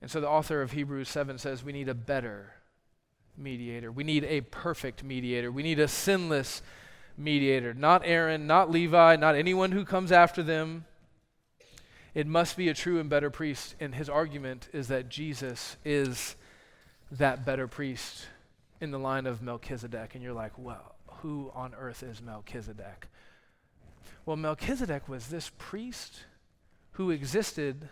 And 0.02 0.12
so 0.12 0.22
the 0.22 0.30
author 0.30 0.62
of 0.62 0.72
Hebrews 0.72 1.10
7 1.10 1.38
says 1.40 1.64
we 1.64 1.74
need 1.74 1.90
a 1.90 1.96
better 1.96 2.55
mediator. 3.38 3.92
We 3.92 4.04
need 4.04 4.24
a 4.24 4.42
perfect 4.42 5.04
mediator. 5.04 5.52
We 5.52 5.64
need 5.64 5.80
a 5.80 5.88
sinless 5.88 6.62
mediator. 7.18 7.74
Not 7.74 8.02
Aaron, 8.06 8.48
not 8.48 8.72
Levi, 8.72 9.16
not 9.16 9.36
anyone 9.36 9.72
who 9.72 9.86
comes 9.86 10.12
after 10.12 10.44
them. 10.44 10.86
It 12.14 12.28
must 12.28 12.56
be 12.56 12.70
a 12.70 12.74
true 12.74 13.00
and 13.00 13.10
better 13.10 13.30
priest. 13.30 13.76
And 13.80 13.96
his 13.96 14.10
argument 14.10 14.70
is 14.74 14.88
that 14.88 15.10
Jesus 15.10 15.78
is 15.84 16.36
that 17.12 17.46
better 17.46 17.68
priest 17.68 18.28
in 18.80 18.92
the 18.92 19.00
line 19.00 19.26
of 19.26 19.42
Melchizedek. 19.42 20.16
And 20.16 20.24
you're 20.24 20.34
like, 20.34 20.58
well, 20.58 20.96
who 21.22 21.52
on 21.54 21.74
earth 21.74 22.04
is 22.04 22.22
Melchizedek? 22.22 23.08
Well, 24.26 24.38
Melchizedek 24.38 25.08
was 25.08 25.28
this 25.28 25.52
priest 25.58 26.26
who 26.94 27.12
existed 27.12 27.90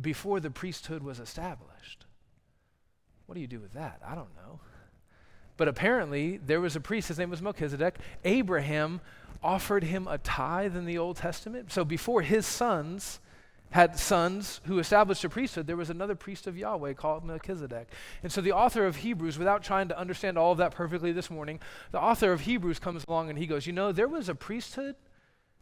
before 0.00 0.40
the 0.40 0.50
priesthood 0.50 1.02
was 1.02 1.20
established. 1.20 2.05
What 3.26 3.34
do 3.34 3.40
you 3.40 3.46
do 3.46 3.60
with 3.60 3.72
that? 3.74 4.00
I 4.06 4.14
don't 4.14 4.34
know. 4.36 4.60
But 5.56 5.68
apparently, 5.68 6.36
there 6.38 6.60
was 6.60 6.76
a 6.76 6.80
priest, 6.80 7.08
his 7.08 7.18
name 7.18 7.30
was 7.30 7.42
Melchizedek. 7.42 7.96
Abraham 8.24 9.00
offered 9.42 9.84
him 9.84 10.06
a 10.06 10.18
tithe 10.18 10.76
in 10.76 10.84
the 10.84 10.98
Old 10.98 11.16
Testament. 11.16 11.72
So 11.72 11.84
before 11.84 12.22
his 12.22 12.46
sons 12.46 13.20
had 13.70 13.98
sons 13.98 14.60
who 14.64 14.78
established 14.78 15.24
a 15.24 15.28
priesthood, 15.28 15.66
there 15.66 15.76
was 15.76 15.90
another 15.90 16.14
priest 16.14 16.46
of 16.46 16.56
Yahweh 16.56 16.94
called 16.94 17.24
Melchizedek. 17.24 17.88
And 18.22 18.30
so 18.30 18.40
the 18.40 18.52
author 18.52 18.86
of 18.86 18.96
Hebrews, 18.96 19.38
without 19.38 19.62
trying 19.62 19.88
to 19.88 19.98
understand 19.98 20.38
all 20.38 20.52
of 20.52 20.58
that 20.58 20.72
perfectly 20.72 21.12
this 21.12 21.30
morning, 21.30 21.60
the 21.90 22.00
author 22.00 22.32
of 22.32 22.42
Hebrews 22.42 22.78
comes 22.78 23.04
along 23.08 23.30
and 23.30 23.38
he 23.38 23.46
goes, 23.46 23.66
You 23.66 23.72
know, 23.72 23.92
there 23.92 24.08
was 24.08 24.28
a 24.28 24.34
priesthood 24.34 24.94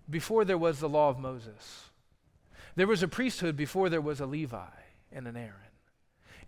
before 0.09 0.45
there 0.45 0.59
was 0.59 0.81
the 0.81 0.89
law 0.89 1.09
of 1.09 1.19
Moses. 1.19 1.91
There 2.77 2.87
was 2.87 3.03
a 3.03 3.09
priesthood 3.09 3.57
before 3.57 3.89
there 3.89 4.01
was 4.01 4.21
a 4.21 4.27
Levi 4.27 4.67
and 5.13 5.29
an 5.29 5.37
Aaron. 5.37 5.55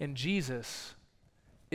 And 0.01 0.17
Jesus 0.17 0.95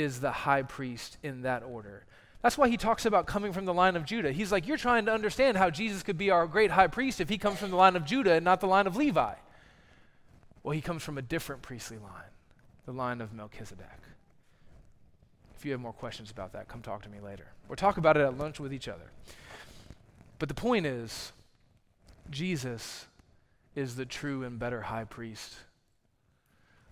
is 0.02 0.20
the 0.20 0.32
high 0.32 0.64
priest 0.64 1.18
in 1.24 1.44
that 1.44 1.64
order. 1.64 2.06
That's 2.42 2.58
why 2.58 2.70
he 2.70 2.78
talks 2.78 3.06
about 3.06 3.28
coming 3.28 3.54
from 3.54 3.66
the 3.66 3.74
line 3.74 3.96
of 3.96 4.04
Judah. 4.04 4.32
He's 4.32 4.52
like, 4.52 4.68
You're 4.68 4.78
trying 4.78 5.06
to 5.06 5.14
understand 5.14 5.58
how 5.58 5.70
Jesus 5.70 6.04
could 6.04 6.18
be 6.18 6.32
our 6.32 6.48
great 6.48 6.72
high 6.72 6.88
priest 6.88 7.22
if 7.22 7.30
he 7.30 7.38
comes 7.38 7.60
from 7.60 7.70
the 7.70 7.76
line 7.76 7.96
of 7.96 8.06
Judah 8.06 8.34
and 8.34 8.44
not 8.44 8.60
the 8.60 8.68
line 8.68 8.88
of 8.88 8.96
Levi. 8.96 9.34
Well, 10.64 10.74
he 10.74 10.82
comes 10.82 11.04
from 11.04 11.18
a 11.18 11.22
different 11.22 11.62
priestly 11.62 11.98
line, 11.98 12.32
the 12.86 12.94
line 12.94 13.22
of 13.22 13.34
Melchizedek. 13.34 13.88
If 15.56 15.66
you 15.66 15.72
have 15.72 15.82
more 15.82 15.94
questions 15.94 16.32
about 16.32 16.54
that, 16.54 16.68
come 16.68 16.82
talk 16.82 17.04
to 17.04 17.10
me 17.10 17.20
later. 17.20 17.48
Or 17.70 17.76
talk 17.76 17.98
about 17.98 18.18
it 18.18 18.22
at 18.22 18.38
lunch 18.38 18.60
with 18.60 18.74
each 18.74 18.88
other. 18.88 19.12
But 20.40 20.50
the 20.50 20.56
point 20.56 20.88
is, 20.88 21.32
Jesus 22.32 23.06
is 23.76 23.96
the 23.96 24.06
true 24.06 24.44
and 24.44 24.58
better 24.58 24.82
high 24.82 25.04
priest 25.04 25.56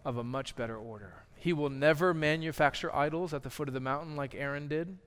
of 0.06 0.18
a 0.18 0.24
much 0.24 0.56
better 0.56 0.78
order. 0.78 1.14
He 1.40 1.54
will 1.54 1.70
never 1.70 2.14
manufacture 2.14 2.94
idols 2.96 3.34
at 3.34 3.44
the 3.44 3.50
foot 3.50 3.68
of 3.68 3.74
the 3.74 3.80
mountain 3.80 4.16
like 4.16 4.36
Aaron 4.36 4.68
did. 4.68 4.98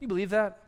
You 0.00 0.08
believe 0.08 0.30
that? 0.30 0.62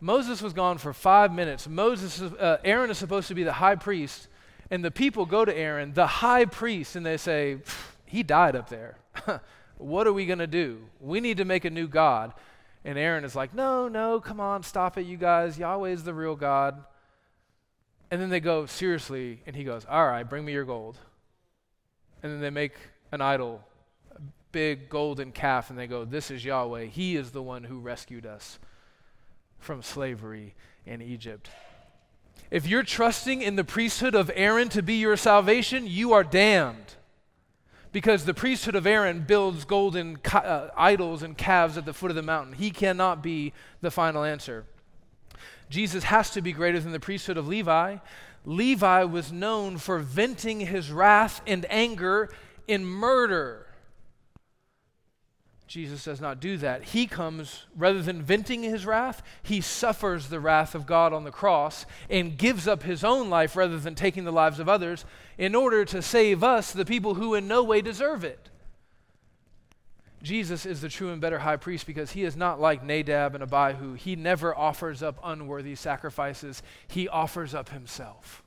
Moses 0.00 0.40
was 0.40 0.52
gone 0.52 0.78
for 0.78 0.92
five 0.92 1.32
minutes. 1.32 1.68
Moses, 1.68 2.20
uh, 2.20 2.58
Aaron 2.64 2.90
is 2.90 2.98
supposed 2.98 3.28
to 3.28 3.34
be 3.34 3.42
the 3.42 3.54
high 3.54 3.76
priest, 3.76 4.28
and 4.70 4.84
the 4.84 4.90
people 4.90 5.26
go 5.26 5.44
to 5.44 5.54
Aaron, 5.54 5.92
the 5.92 6.06
high 6.06 6.44
priest, 6.44 6.96
and 6.96 7.04
they 7.04 7.16
say, 7.16 7.58
"He 8.06 8.22
died 8.22 8.56
up 8.56 8.68
there. 8.68 8.98
what 9.76 10.06
are 10.06 10.12
we 10.12 10.26
going 10.26 10.38
to 10.38 10.46
do? 10.46 10.80
We 11.00 11.20
need 11.20 11.38
to 11.38 11.44
make 11.44 11.64
a 11.64 11.70
new 11.70 11.88
god." 11.88 12.32
And 12.84 12.96
Aaron 12.96 13.24
is 13.24 13.34
like, 13.34 13.52
"No, 13.54 13.88
no, 13.88 14.20
come 14.20 14.40
on, 14.40 14.62
stop 14.62 14.96
it, 14.96 15.02
you 15.02 15.16
guys. 15.16 15.58
Yahweh 15.58 15.90
is 15.90 16.04
the 16.04 16.14
real 16.14 16.36
God." 16.36 16.84
And 18.10 18.20
then 18.20 18.28
they 18.28 18.40
go, 18.40 18.66
seriously. 18.66 19.40
And 19.46 19.54
he 19.54 19.64
goes, 19.64 19.86
all 19.88 20.06
right, 20.06 20.28
bring 20.28 20.44
me 20.44 20.52
your 20.52 20.64
gold. 20.64 20.98
And 22.22 22.32
then 22.32 22.40
they 22.40 22.50
make 22.50 22.74
an 23.12 23.20
idol, 23.20 23.64
big 24.52 24.88
golden 24.88 25.32
calf, 25.32 25.70
and 25.70 25.78
they 25.78 25.86
go, 25.86 26.04
this 26.04 26.30
is 26.30 26.44
Yahweh. 26.44 26.86
He 26.86 27.16
is 27.16 27.30
the 27.30 27.42
one 27.42 27.64
who 27.64 27.78
rescued 27.78 28.26
us 28.26 28.58
from 29.58 29.82
slavery 29.82 30.54
in 30.86 31.02
Egypt. 31.02 31.50
If 32.50 32.66
you're 32.66 32.82
trusting 32.82 33.42
in 33.42 33.56
the 33.56 33.64
priesthood 33.64 34.14
of 34.14 34.30
Aaron 34.34 34.68
to 34.70 34.82
be 34.82 34.94
your 34.94 35.16
salvation, 35.16 35.86
you 35.86 36.12
are 36.12 36.24
damned. 36.24 36.94
Because 37.92 38.24
the 38.24 38.34
priesthood 38.34 38.74
of 38.74 38.86
Aaron 38.86 39.20
builds 39.20 39.64
golden 39.64 40.16
ca- 40.16 40.38
uh, 40.38 40.70
idols 40.76 41.22
and 41.22 41.36
calves 41.36 41.76
at 41.76 41.84
the 41.84 41.92
foot 41.92 42.10
of 42.10 42.16
the 42.16 42.22
mountain. 42.22 42.54
He 42.54 42.70
cannot 42.70 43.22
be 43.22 43.52
the 43.80 43.90
final 43.90 44.24
answer. 44.24 44.64
Jesus 45.68 46.04
has 46.04 46.30
to 46.30 46.40
be 46.40 46.52
greater 46.52 46.80
than 46.80 46.92
the 46.92 47.00
priesthood 47.00 47.36
of 47.36 47.48
Levi. 47.48 47.98
Levi 48.44 49.04
was 49.04 49.32
known 49.32 49.76
for 49.76 49.98
venting 49.98 50.60
his 50.60 50.90
wrath 50.90 51.40
and 51.46 51.66
anger 51.68 52.30
in 52.66 52.84
murder. 52.84 53.66
Jesus 55.70 56.02
does 56.02 56.20
not 56.20 56.40
do 56.40 56.56
that. 56.56 56.82
He 56.82 57.06
comes, 57.06 57.66
rather 57.76 58.02
than 58.02 58.22
venting 58.22 58.64
his 58.64 58.84
wrath, 58.84 59.22
he 59.44 59.60
suffers 59.60 60.26
the 60.26 60.40
wrath 60.40 60.74
of 60.74 60.84
God 60.84 61.12
on 61.12 61.22
the 61.22 61.30
cross 61.30 61.86
and 62.10 62.36
gives 62.36 62.66
up 62.66 62.82
his 62.82 63.04
own 63.04 63.30
life 63.30 63.54
rather 63.54 63.78
than 63.78 63.94
taking 63.94 64.24
the 64.24 64.32
lives 64.32 64.58
of 64.58 64.68
others 64.68 65.04
in 65.38 65.54
order 65.54 65.84
to 65.84 66.02
save 66.02 66.42
us, 66.42 66.72
the 66.72 66.84
people 66.84 67.14
who 67.14 67.36
in 67.36 67.46
no 67.46 67.62
way 67.62 67.80
deserve 67.82 68.24
it. 68.24 68.48
Jesus 70.24 70.66
is 70.66 70.80
the 70.80 70.88
true 70.88 71.12
and 71.12 71.20
better 71.20 71.38
high 71.38 71.56
priest 71.56 71.86
because 71.86 72.10
he 72.10 72.24
is 72.24 72.34
not 72.34 72.60
like 72.60 72.82
Nadab 72.82 73.36
and 73.36 73.44
Abihu. 73.44 73.94
He 73.94 74.16
never 74.16 74.52
offers 74.52 75.04
up 75.04 75.20
unworthy 75.22 75.76
sacrifices, 75.76 76.64
he 76.88 77.06
offers 77.06 77.54
up 77.54 77.68
himself. 77.68 78.42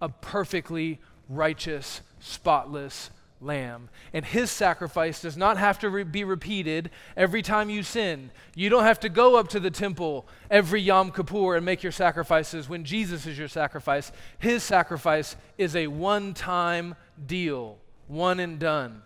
A 0.00 0.08
perfectly 0.08 0.98
righteous, 1.28 2.00
spotless 2.20 3.10
lamb. 3.42 3.88
And 4.12 4.24
his 4.24 4.50
sacrifice 4.50 5.22
does 5.22 5.36
not 5.36 5.58
have 5.58 5.78
to 5.80 5.90
re- 5.90 6.02
be 6.02 6.24
repeated 6.24 6.90
every 7.16 7.42
time 7.42 7.70
you 7.70 7.82
sin. 7.82 8.30
You 8.54 8.68
don't 8.68 8.84
have 8.84 9.00
to 9.00 9.08
go 9.08 9.36
up 9.36 9.48
to 9.48 9.60
the 9.60 9.70
temple 9.70 10.26
every 10.50 10.80
Yom 10.80 11.10
Kippur 11.10 11.56
and 11.56 11.64
make 11.64 11.82
your 11.82 11.92
sacrifices 11.92 12.68
when 12.68 12.84
Jesus 12.84 13.26
is 13.26 13.38
your 13.38 13.48
sacrifice. 13.48 14.12
His 14.38 14.62
sacrifice 14.62 15.36
is 15.58 15.76
a 15.76 15.86
one 15.88 16.34
time 16.34 16.94
deal, 17.26 17.78
one 18.06 18.40
and 18.40 18.58
done. 18.58 19.02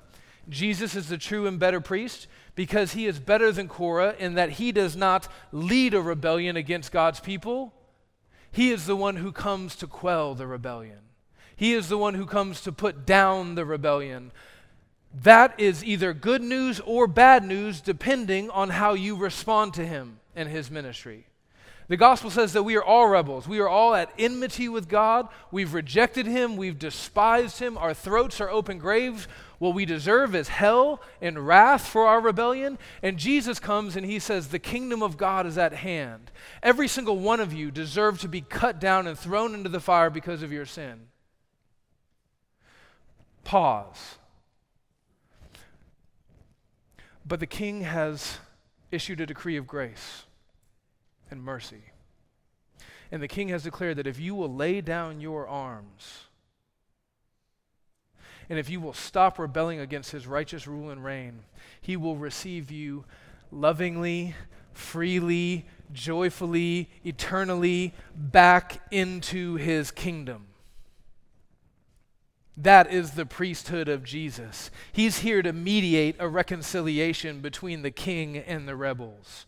Jesus 0.48 0.94
is 0.94 1.08
the 1.08 1.18
true 1.18 1.46
and 1.46 1.58
better 1.58 1.80
priest 1.80 2.28
because 2.54 2.92
he 2.92 3.06
is 3.06 3.18
better 3.18 3.52
than 3.52 3.68
Korah 3.68 4.14
in 4.18 4.34
that 4.34 4.52
he 4.52 4.72
does 4.72 4.96
not 4.96 5.28
lead 5.52 5.94
a 5.94 6.00
rebellion 6.00 6.56
against 6.56 6.92
God's 6.92 7.20
people. 7.20 7.74
He 8.50 8.70
is 8.70 8.86
the 8.86 8.96
one 8.96 9.16
who 9.16 9.32
comes 9.32 9.76
to 9.76 9.86
quell 9.86 10.34
the 10.34 10.46
rebellion. 10.46 11.00
He 11.56 11.72
is 11.72 11.88
the 11.88 11.98
one 11.98 12.14
who 12.14 12.26
comes 12.26 12.60
to 12.62 12.72
put 12.72 13.06
down 13.06 13.54
the 13.54 13.64
rebellion. 13.64 14.30
That 15.22 15.58
is 15.58 15.82
either 15.82 16.12
good 16.12 16.42
news 16.42 16.80
or 16.80 17.06
bad 17.06 17.44
news 17.44 17.80
depending 17.80 18.50
on 18.50 18.68
how 18.68 18.92
you 18.92 19.16
respond 19.16 19.72
to 19.74 19.86
him 19.86 20.20
and 20.34 20.48
his 20.48 20.70
ministry. 20.70 21.26
The 21.88 21.96
gospel 21.96 22.30
says 22.30 22.52
that 22.52 22.64
we 22.64 22.76
are 22.76 22.82
all 22.82 23.06
rebels. 23.06 23.46
We 23.46 23.60
are 23.60 23.68
all 23.68 23.94
at 23.94 24.12
enmity 24.18 24.68
with 24.68 24.88
God. 24.88 25.28
We've 25.52 25.72
rejected 25.72 26.26
him. 26.26 26.56
We've 26.56 26.78
despised 26.78 27.60
him. 27.60 27.78
Our 27.78 27.94
throats 27.94 28.40
are 28.40 28.50
open 28.50 28.78
graves. 28.78 29.28
What 29.58 29.74
we 29.74 29.84
deserve 29.84 30.34
is 30.34 30.48
hell 30.48 31.00
and 31.22 31.46
wrath 31.46 31.86
for 31.86 32.06
our 32.06 32.20
rebellion. 32.20 32.76
And 33.02 33.18
Jesus 33.18 33.60
comes 33.60 33.94
and 33.94 34.04
he 34.04 34.18
says, 34.18 34.48
The 34.48 34.58
kingdom 34.58 35.00
of 35.00 35.16
God 35.16 35.46
is 35.46 35.56
at 35.56 35.72
hand. 35.74 36.32
Every 36.60 36.88
single 36.88 37.18
one 37.18 37.38
of 37.38 37.52
you 37.52 37.70
deserve 37.70 38.20
to 38.20 38.28
be 38.28 38.40
cut 38.40 38.80
down 38.80 39.06
and 39.06 39.16
thrown 39.16 39.54
into 39.54 39.68
the 39.68 39.80
fire 39.80 40.10
because 40.10 40.42
of 40.42 40.52
your 40.52 40.66
sin. 40.66 41.06
Pause. 43.46 44.18
But 47.24 47.38
the 47.38 47.46
king 47.46 47.82
has 47.82 48.38
issued 48.90 49.20
a 49.20 49.26
decree 49.26 49.56
of 49.56 49.68
grace 49.68 50.24
and 51.30 51.44
mercy. 51.44 51.92
And 53.12 53.22
the 53.22 53.28
king 53.28 53.46
has 53.50 53.62
declared 53.62 53.98
that 53.98 54.06
if 54.08 54.18
you 54.18 54.34
will 54.34 54.52
lay 54.52 54.80
down 54.80 55.20
your 55.20 55.46
arms, 55.46 56.24
and 58.50 58.58
if 58.58 58.68
you 58.68 58.80
will 58.80 58.92
stop 58.92 59.38
rebelling 59.38 59.78
against 59.78 60.10
his 60.10 60.26
righteous 60.26 60.66
rule 60.66 60.90
and 60.90 61.04
reign, 61.04 61.44
he 61.80 61.96
will 61.96 62.16
receive 62.16 62.72
you 62.72 63.04
lovingly, 63.52 64.34
freely, 64.72 65.66
joyfully, 65.92 66.90
eternally 67.04 67.94
back 68.16 68.82
into 68.90 69.54
his 69.54 69.92
kingdom. 69.92 70.48
That 72.56 72.90
is 72.90 73.12
the 73.12 73.26
priesthood 73.26 73.88
of 73.88 74.02
Jesus. 74.02 74.70
He's 74.92 75.18
here 75.18 75.42
to 75.42 75.52
mediate 75.52 76.16
a 76.18 76.28
reconciliation 76.28 77.40
between 77.40 77.82
the 77.82 77.90
king 77.90 78.38
and 78.38 78.66
the 78.66 78.76
rebels. 78.76 79.46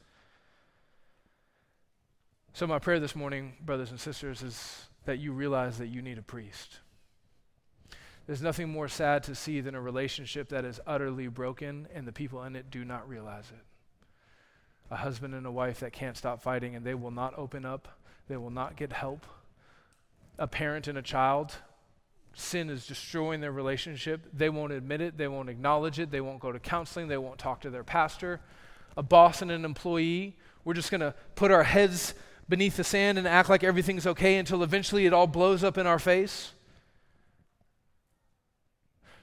So, 2.53 2.67
my 2.67 2.79
prayer 2.79 3.01
this 3.01 3.17
morning, 3.17 3.55
brothers 3.65 3.91
and 3.91 4.01
sisters, 4.01 4.43
is 4.43 4.89
that 5.07 5.19
you 5.19 5.33
realize 5.33 5.79
that 5.79 5.87
you 5.87 6.03
need 6.03 6.19
a 6.19 6.23
priest. 6.23 6.81
There's 8.27 8.43
nothing 8.43 8.69
more 8.69 8.89
sad 8.89 9.23
to 9.23 9.35
see 9.35 9.63
than 9.63 9.75
a 9.75 9.81
relationship 9.81 10.51
that 10.51 10.67
is 10.67 10.81
utterly 10.87 11.29
broken 11.29 11.89
and 11.95 12.07
the 12.07 12.13
people 12.13 12.43
in 12.43 12.57
it 12.57 12.71
do 12.71 12.85
not 12.85 13.09
realize 13.09 13.51
it. 13.51 13.65
A 14.91 14.97
husband 14.97 15.35
and 15.35 15.47
a 15.47 15.51
wife 15.51 15.81
that 15.81 15.95
can't 15.95 16.17
stop 16.17 16.43
fighting 16.43 16.77
and 16.77 16.85
they 16.85 16.95
will 16.95 17.11
not 17.11 17.33
open 17.39 17.65
up, 17.65 17.89
they 18.29 18.37
will 18.37 18.51
not 18.51 18.77
get 18.77 18.93
help. 18.93 19.25
A 20.39 20.47
parent 20.47 20.89
and 20.89 20.99
a 20.99 21.03
child, 21.03 21.55
sin 22.39 22.71
is 22.71 22.87
destroying 22.87 23.41
their 23.41 23.53
relationship. 23.53 24.27
They 24.33 24.49
won't 24.49 24.73
admit 24.73 25.01
it, 25.01 25.19
they 25.19 25.29
won't 25.29 25.49
acknowledge 25.49 25.99
it, 25.99 26.11
they 26.11 26.21
won't 26.21 26.41
go 26.41 26.53
to 26.53 26.59
counseling, 26.59 27.09
they 27.09 27.19
won't 27.19 27.39
talk 27.39 27.61
to 27.63 27.71
their 27.71 27.85
pastor. 27.85 28.41
A 28.97 29.03
boss 29.03 29.43
and 29.43 29.51
an 29.51 29.65
employee, 29.65 30.37
we're 30.65 30.75
just 30.75 30.91
going 30.91 31.01
to 31.01 31.15
put 31.35 31.51
our 31.51 31.63
heads 31.63 32.15
beneath 32.49 32.77
the 32.77 32.85
sand 32.85 33.19
and 33.19 33.29
act 33.29 33.49
like 33.49 33.63
everything's 33.63 34.07
okay 34.07 34.37
until 34.37 34.63
eventually 34.63 35.07
it 35.07 35.13
all 35.13 35.27
blows 35.27 35.63
up 35.63 35.79
in 35.79 35.87
our 35.87 35.99
face. 35.99 36.53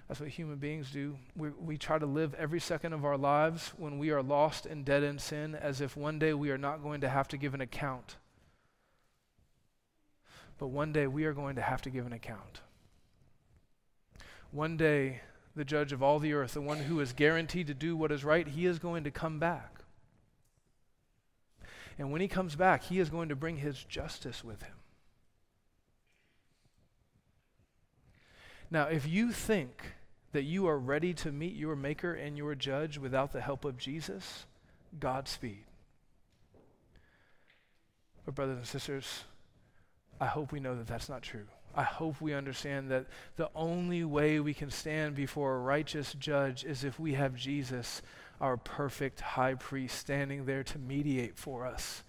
That's 0.07 0.19
what 0.19 0.29
human 0.29 0.57
beings 0.57 0.91
do. 0.91 1.17
We, 1.35 1.49
we 1.49 1.77
try 1.77 1.97
to 1.97 2.05
live 2.05 2.35
every 2.35 2.59
second 2.59 2.93
of 2.93 3.03
our 3.03 3.17
lives 3.17 3.73
when 3.77 3.97
we 3.97 4.11
are 4.11 4.21
lost 4.21 4.67
and 4.67 4.85
dead 4.85 5.01
in 5.01 5.17
sin 5.17 5.55
as 5.55 5.81
if 5.81 5.97
one 5.97 6.19
day 6.19 6.33
we 6.33 6.51
are 6.51 6.59
not 6.59 6.83
going 6.83 7.01
to 7.01 7.09
have 7.09 7.27
to 7.29 7.37
give 7.37 7.55
an 7.55 7.61
account. 7.61 8.17
But 10.59 10.67
one 10.67 10.93
day 10.93 11.07
we 11.07 11.25
are 11.25 11.33
going 11.33 11.55
to 11.55 11.61
have 11.61 11.81
to 11.83 11.89
give 11.89 12.05
an 12.05 12.13
account. 12.13 12.61
One 14.51 14.77
day, 14.77 15.21
the 15.55 15.65
judge 15.65 15.91
of 15.91 16.01
all 16.01 16.19
the 16.19 16.33
earth, 16.33 16.53
the 16.53 16.61
one 16.61 16.79
who 16.79 16.99
is 16.99 17.13
guaranteed 17.13 17.67
to 17.67 17.73
do 17.73 17.95
what 17.95 18.11
is 18.11 18.23
right, 18.23 18.47
he 18.47 18.65
is 18.65 18.79
going 18.79 19.03
to 19.03 19.11
come 19.11 19.39
back. 19.39 19.81
And 21.97 22.11
when 22.11 22.21
he 22.21 22.27
comes 22.27 22.55
back, 22.55 22.83
he 22.83 22.99
is 22.99 23.09
going 23.09 23.29
to 23.29 23.35
bring 23.35 23.57
his 23.57 23.83
justice 23.83 24.43
with 24.43 24.61
him. 24.63 24.75
Now, 28.69 28.87
if 28.87 29.07
you 29.07 29.31
think 29.31 29.93
that 30.33 30.43
you 30.43 30.67
are 30.67 30.77
ready 30.77 31.13
to 31.13 31.31
meet 31.31 31.55
your 31.55 31.75
Maker 31.77 32.13
and 32.13 32.37
your 32.37 32.55
Judge 32.55 32.97
without 32.97 33.31
the 33.31 33.39
help 33.39 33.63
of 33.63 33.77
Jesus, 33.77 34.45
Godspeed. 34.99 35.63
But, 38.25 38.35
brothers 38.35 38.57
and 38.57 38.67
sisters, 38.67 39.23
I 40.19 40.25
hope 40.25 40.51
we 40.51 40.59
know 40.59 40.75
that 40.75 40.87
that's 40.87 41.07
not 41.07 41.21
true. 41.21 41.45
I 41.75 41.83
hope 41.83 42.21
we 42.21 42.33
understand 42.33 42.89
that 42.91 43.05
the 43.35 43.49
only 43.53 44.03
way 44.05 44.39
we 44.39 44.53
can 44.53 44.71
stand 44.71 45.15
before 45.15 45.55
a 45.55 45.59
righteous 45.59 46.13
judge 46.13 46.63
is 46.63 46.83
if 46.83 46.99
we 46.99 47.13
have 47.13 47.35
Jesus, 47.35 48.01
our 48.39 48.55
perfect 48.55 49.19
high 49.19 49.55
priest, 49.55 49.97
standing 49.97 50.45
there 50.45 50.63
to 50.63 50.79
mediate 50.79 51.37
for 51.37 51.65
us. 51.65 52.03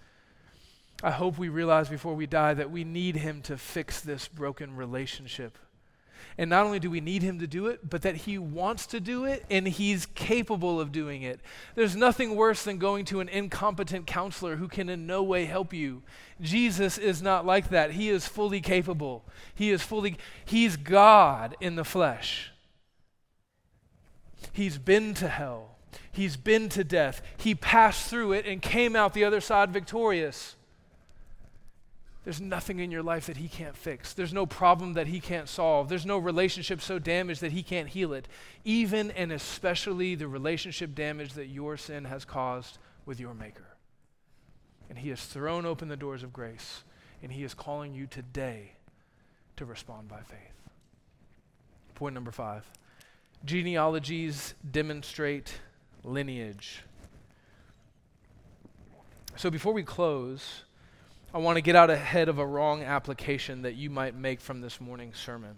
I 1.02 1.10
hope 1.10 1.36
we 1.36 1.48
realize 1.48 1.88
before 1.88 2.14
we 2.14 2.26
die 2.26 2.54
that 2.54 2.70
we 2.70 2.84
need 2.84 3.16
him 3.16 3.42
to 3.42 3.58
fix 3.58 4.00
this 4.00 4.28
broken 4.28 4.76
relationship. 4.76 5.58
And 6.38 6.50
not 6.50 6.66
only 6.66 6.78
do 6.78 6.90
we 6.90 7.00
need 7.00 7.22
him 7.22 7.38
to 7.38 7.46
do 7.46 7.66
it, 7.66 7.88
but 7.88 8.02
that 8.02 8.16
he 8.16 8.38
wants 8.38 8.86
to 8.86 9.00
do 9.00 9.24
it 9.24 9.44
and 9.50 9.66
he's 9.66 10.06
capable 10.06 10.80
of 10.80 10.92
doing 10.92 11.22
it. 11.22 11.40
There's 11.74 11.96
nothing 11.96 12.36
worse 12.36 12.62
than 12.62 12.78
going 12.78 13.04
to 13.06 13.20
an 13.20 13.28
incompetent 13.28 14.06
counselor 14.06 14.56
who 14.56 14.68
can 14.68 14.88
in 14.88 15.06
no 15.06 15.22
way 15.22 15.46
help 15.46 15.72
you. 15.72 16.02
Jesus 16.40 16.98
is 16.98 17.22
not 17.22 17.46
like 17.46 17.70
that. 17.70 17.92
He 17.92 18.10
is 18.10 18.26
fully 18.26 18.60
capable. 18.60 19.24
He 19.54 19.70
is 19.70 19.82
fully 19.82 20.16
he's 20.44 20.76
God 20.76 21.56
in 21.60 21.76
the 21.76 21.84
flesh. 21.84 22.52
He's 24.52 24.78
been 24.78 25.14
to 25.14 25.28
hell. 25.28 25.76
He's 26.12 26.36
been 26.36 26.68
to 26.70 26.84
death. 26.84 27.22
He 27.36 27.54
passed 27.54 28.08
through 28.08 28.32
it 28.32 28.46
and 28.46 28.62
came 28.62 28.96
out 28.96 29.12
the 29.14 29.24
other 29.24 29.40
side 29.40 29.70
victorious. 29.70 30.56
There's 32.26 32.40
nothing 32.40 32.80
in 32.80 32.90
your 32.90 33.04
life 33.04 33.26
that 33.26 33.36
He 33.36 33.46
can't 33.46 33.76
fix. 33.76 34.12
There's 34.12 34.32
no 34.32 34.46
problem 34.46 34.94
that 34.94 35.06
He 35.06 35.20
can't 35.20 35.48
solve. 35.48 35.88
There's 35.88 36.04
no 36.04 36.18
relationship 36.18 36.80
so 36.80 36.98
damaged 36.98 37.40
that 37.40 37.52
He 37.52 37.62
can't 37.62 37.88
heal 37.88 38.12
it, 38.12 38.26
even 38.64 39.12
and 39.12 39.30
especially 39.30 40.16
the 40.16 40.26
relationship 40.26 40.92
damage 40.92 41.34
that 41.34 41.46
your 41.46 41.76
sin 41.76 42.04
has 42.06 42.24
caused 42.24 42.78
with 43.04 43.20
your 43.20 43.32
Maker. 43.32 43.68
And 44.90 44.98
He 44.98 45.10
has 45.10 45.24
thrown 45.24 45.64
open 45.64 45.86
the 45.86 45.96
doors 45.96 46.24
of 46.24 46.32
grace, 46.32 46.82
and 47.22 47.30
He 47.30 47.44
is 47.44 47.54
calling 47.54 47.94
you 47.94 48.08
today 48.08 48.72
to 49.54 49.64
respond 49.64 50.08
by 50.08 50.22
faith. 50.22 50.68
Point 51.94 52.16
number 52.16 52.32
five 52.32 52.68
genealogies 53.44 54.54
demonstrate 54.68 55.60
lineage. 56.02 56.82
So 59.36 59.48
before 59.48 59.72
we 59.72 59.84
close, 59.84 60.64
I 61.36 61.38
want 61.38 61.56
to 61.56 61.60
get 61.60 61.76
out 61.76 61.90
ahead 61.90 62.30
of 62.30 62.38
a 62.38 62.46
wrong 62.46 62.82
application 62.82 63.60
that 63.60 63.74
you 63.74 63.90
might 63.90 64.14
make 64.14 64.40
from 64.40 64.62
this 64.62 64.80
morning's 64.80 65.18
sermon. 65.18 65.56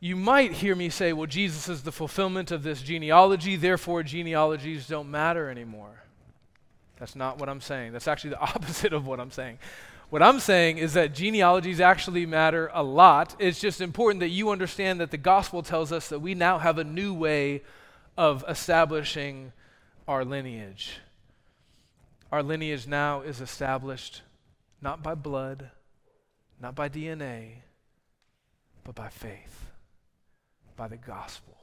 You 0.00 0.16
might 0.16 0.50
hear 0.50 0.74
me 0.74 0.88
say, 0.88 1.12
well, 1.12 1.28
Jesus 1.28 1.68
is 1.68 1.84
the 1.84 1.92
fulfillment 1.92 2.50
of 2.50 2.64
this 2.64 2.82
genealogy, 2.82 3.54
therefore 3.54 4.02
genealogies 4.02 4.88
don't 4.88 5.08
matter 5.08 5.48
anymore. 5.48 6.02
That's 6.98 7.14
not 7.14 7.38
what 7.38 7.48
I'm 7.48 7.60
saying. 7.60 7.92
That's 7.92 8.08
actually 8.08 8.30
the 8.30 8.40
opposite 8.40 8.92
of 8.92 9.06
what 9.06 9.20
I'm 9.20 9.30
saying. 9.30 9.60
What 10.10 10.20
I'm 10.20 10.40
saying 10.40 10.78
is 10.78 10.94
that 10.94 11.14
genealogies 11.14 11.80
actually 11.80 12.26
matter 12.26 12.72
a 12.74 12.82
lot. 12.82 13.36
It's 13.38 13.60
just 13.60 13.80
important 13.80 14.18
that 14.18 14.30
you 14.30 14.50
understand 14.50 15.00
that 15.00 15.12
the 15.12 15.16
gospel 15.16 15.62
tells 15.62 15.92
us 15.92 16.08
that 16.08 16.18
we 16.18 16.34
now 16.34 16.58
have 16.58 16.78
a 16.78 16.84
new 16.84 17.14
way 17.14 17.62
of 18.16 18.44
establishing 18.48 19.52
our 20.08 20.24
lineage. 20.24 20.98
Our 22.30 22.42
lineage 22.42 22.86
now 22.86 23.22
is 23.22 23.40
established 23.40 24.22
not 24.82 25.02
by 25.02 25.14
blood, 25.14 25.70
not 26.60 26.74
by 26.74 26.88
DNA, 26.88 27.62
but 28.84 28.94
by 28.94 29.08
faith, 29.08 29.70
by 30.76 30.88
the 30.88 30.96
gospel, 30.96 31.56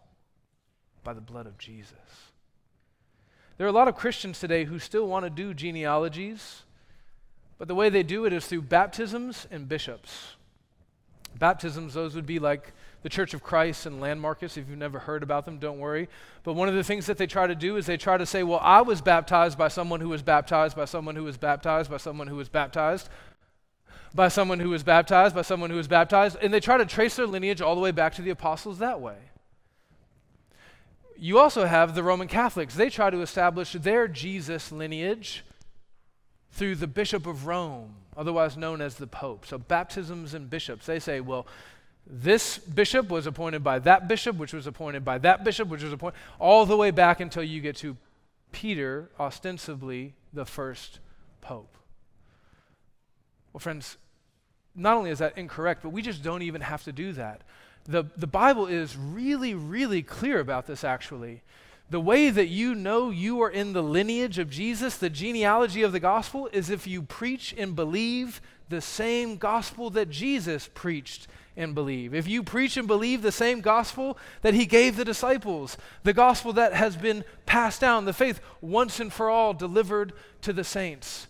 by 1.04 1.13
the 1.13 1.21
blood 1.21 1.45
of 1.45 1.58
Jesus. 1.58 2.32
There 3.58 3.65
are 3.65 3.69
a 3.69 3.73
lot 3.73 3.88
of 3.88 3.95
Christians 3.95 4.39
today 4.39 4.65
who 4.65 4.80
still 4.80 5.08
want 5.08 5.23
to 5.23 5.30
do 5.30 5.54
genealogies, 5.54 6.63
but 7.58 7.67
the 7.67 7.75
way 7.75 7.89
they 7.89 8.04
do 8.04 8.25
it 8.25 8.34
is 8.34 8.47
through 8.47 8.63
baptisms 8.63 9.47
and 9.49 9.69
bishops. 9.69 10.36
Baptisms, 11.38 11.93
those 11.93 12.15
would 12.15 12.25
be 12.25 12.39
like 12.39 12.73
the 13.06 13.10
Church 13.10 13.36
of 13.36 13.44
Christ 13.44 13.86
and 13.86 14.02
Landmarkers. 14.02 14.58
If 14.58 14.68
you've 14.68 14.80
never 14.80 14.98
heard 14.98 15.22
about 15.22 15.46
them, 15.46 15.60
don't 15.60 15.78
worry. 15.78 16.10
But 16.41 16.54
one 16.54 16.68
of 16.68 16.74
the 16.74 16.84
things 16.84 17.06
that 17.06 17.20
they 17.20 17.28
try 17.28 17.46
to 17.46 17.54
do 17.54 17.78
is 17.78 17.86
they 17.86 17.98
try 17.98 18.18
to 18.18 18.26
say, 18.26 18.41
well, 18.41 18.60
I 18.63 18.82
was 18.82 19.00
baptized 19.00 19.60
by 19.60 19.68
someone 19.68 20.02
who 20.02 20.10
was 20.10 20.24
baptized 20.24 20.76
by 20.76 20.86
someone 20.86 21.15
who 21.15 21.24
was 21.24 21.38
baptized 21.38 21.91
by 21.91 21.98
someone 21.98 22.26
who 22.26 22.36
was 22.36 22.50
baptized 22.50 23.10
by 24.15 24.28
someone 24.28 24.60
who 24.60 24.72
was 24.72 24.82
baptized 24.82 25.36
by 25.36 25.44
someone 25.44 25.70
who 25.70 25.76
was 25.76 25.88
baptized. 25.88 26.38
And 26.41 26.52
they 26.52 26.60
try 26.60 26.80
to 26.80 26.86
trace 26.88 27.15
their 27.15 27.28
lineage 27.28 27.62
all 27.62 27.76
the 27.76 27.82
way 27.82 27.91
back 27.91 28.15
to 28.15 28.24
the 28.24 28.32
apostles 28.32 28.80
that 28.80 29.00
way. 29.00 29.18
You 31.15 31.38
also 31.38 31.65
have 31.65 31.94
the 31.94 32.02
Roman 32.02 32.28
Catholics. 32.28 32.74
They 32.74 32.89
try 32.89 33.12
to 33.12 33.22
establish 33.22 33.74
their 33.74 34.08
Jesus 34.08 34.72
lineage 34.72 35.46
through 36.54 36.78
the 36.78 36.88
Bishop 36.88 37.28
of 37.28 37.46
Rome, 37.46 37.98
otherwise 38.18 38.58
known 38.58 38.82
as 38.82 38.96
the 38.96 39.06
Pope. 39.06 39.46
So, 39.46 39.60
baptisms 39.60 40.34
and 40.34 40.50
bishops, 40.50 40.88
they 40.88 41.00
say, 41.00 41.20
well, 41.20 41.46
this 42.08 42.58
bishop 42.58 43.10
was 43.10 43.26
appointed 43.26 43.63
by 43.63 43.80
that 43.80 44.08
bishop, 44.08 44.38
which 44.38 44.54
was 44.54 44.68
appointed 44.68 45.04
by 45.04 45.18
that 45.20 45.44
bishop, 45.44 45.68
which 45.68 45.84
was 45.84 45.91
appointed, 45.91 46.18
all 46.39 46.65
the 46.65 46.78
way 46.78 46.91
back 46.91 47.20
until 47.20 47.44
you 47.44 47.62
get 47.62 47.76
to 47.78 47.98
Peter, 48.52 49.10
ostensibly 49.20 50.13
the 50.32 50.46
first 50.46 51.00
pope. 51.41 51.76
Well, 53.51 53.60
friends, 53.60 53.97
not 54.76 54.97
only 54.97 55.10
is 55.10 55.20
that 55.20 55.38
incorrect, 55.38 55.82
but 55.82 55.89
we 55.89 56.01
just 56.01 56.22
don't 56.22 56.41
even 56.41 56.62
have 56.62 56.84
to 56.84 56.91
do 56.91 57.14
that. 57.14 57.41
The, 57.86 58.03
the 58.18 58.28
Bible 58.28 58.68
is 58.68 58.97
really, 58.97 59.53
really 59.53 60.01
clear 60.01 60.39
about 60.39 60.68
this, 60.68 60.84
actually. 60.84 61.41
The 61.90 62.00
way 62.00 62.30
that 62.30 62.48
you 62.48 62.74
know 62.74 63.12
you 63.12 63.42
are 63.42 63.50
in 63.50 63.74
the 63.74 63.84
lineage 63.84 64.40
of 64.40 64.50
Jesus, 64.50 64.98
the 64.98 65.10
genealogy 65.10 65.84
of 65.84 65.92
the 65.92 66.00
gospel, 66.00 66.50
is 66.52 66.70
if 66.70 66.88
you 66.88 67.04
preach 67.04 67.54
and 67.58 67.76
believe 67.76 68.42
the 68.70 68.82
same 68.82 69.38
gospel 69.38 69.92
that 69.92 70.10
Jesus 70.10 70.68
preached 70.74 71.28
and 71.56 71.76
believe. 71.76 72.14
If 72.14 72.28
you 72.28 72.44
preach 72.44 72.76
and 72.78 72.88
believe 72.88 73.22
the 73.22 73.32
same 73.32 73.62
gospel 73.62 74.18
that 74.42 74.54
he 74.54 74.66
gave 74.66 74.98
the 74.98 75.06
disciples, 75.06 75.78
the 76.04 76.14
gospel 76.14 76.54
that 76.54 76.74
has 76.74 76.96
been 76.96 77.24
passed 77.46 77.82
down, 77.82 78.06
the 78.06 78.14
faith 78.14 78.42
once 78.62 79.00
and 79.00 79.14
for 79.14 79.30
all 79.30 79.54
delivered 79.54 80.14
to 80.42 80.54
the 80.54 80.64
saints. 80.64 81.28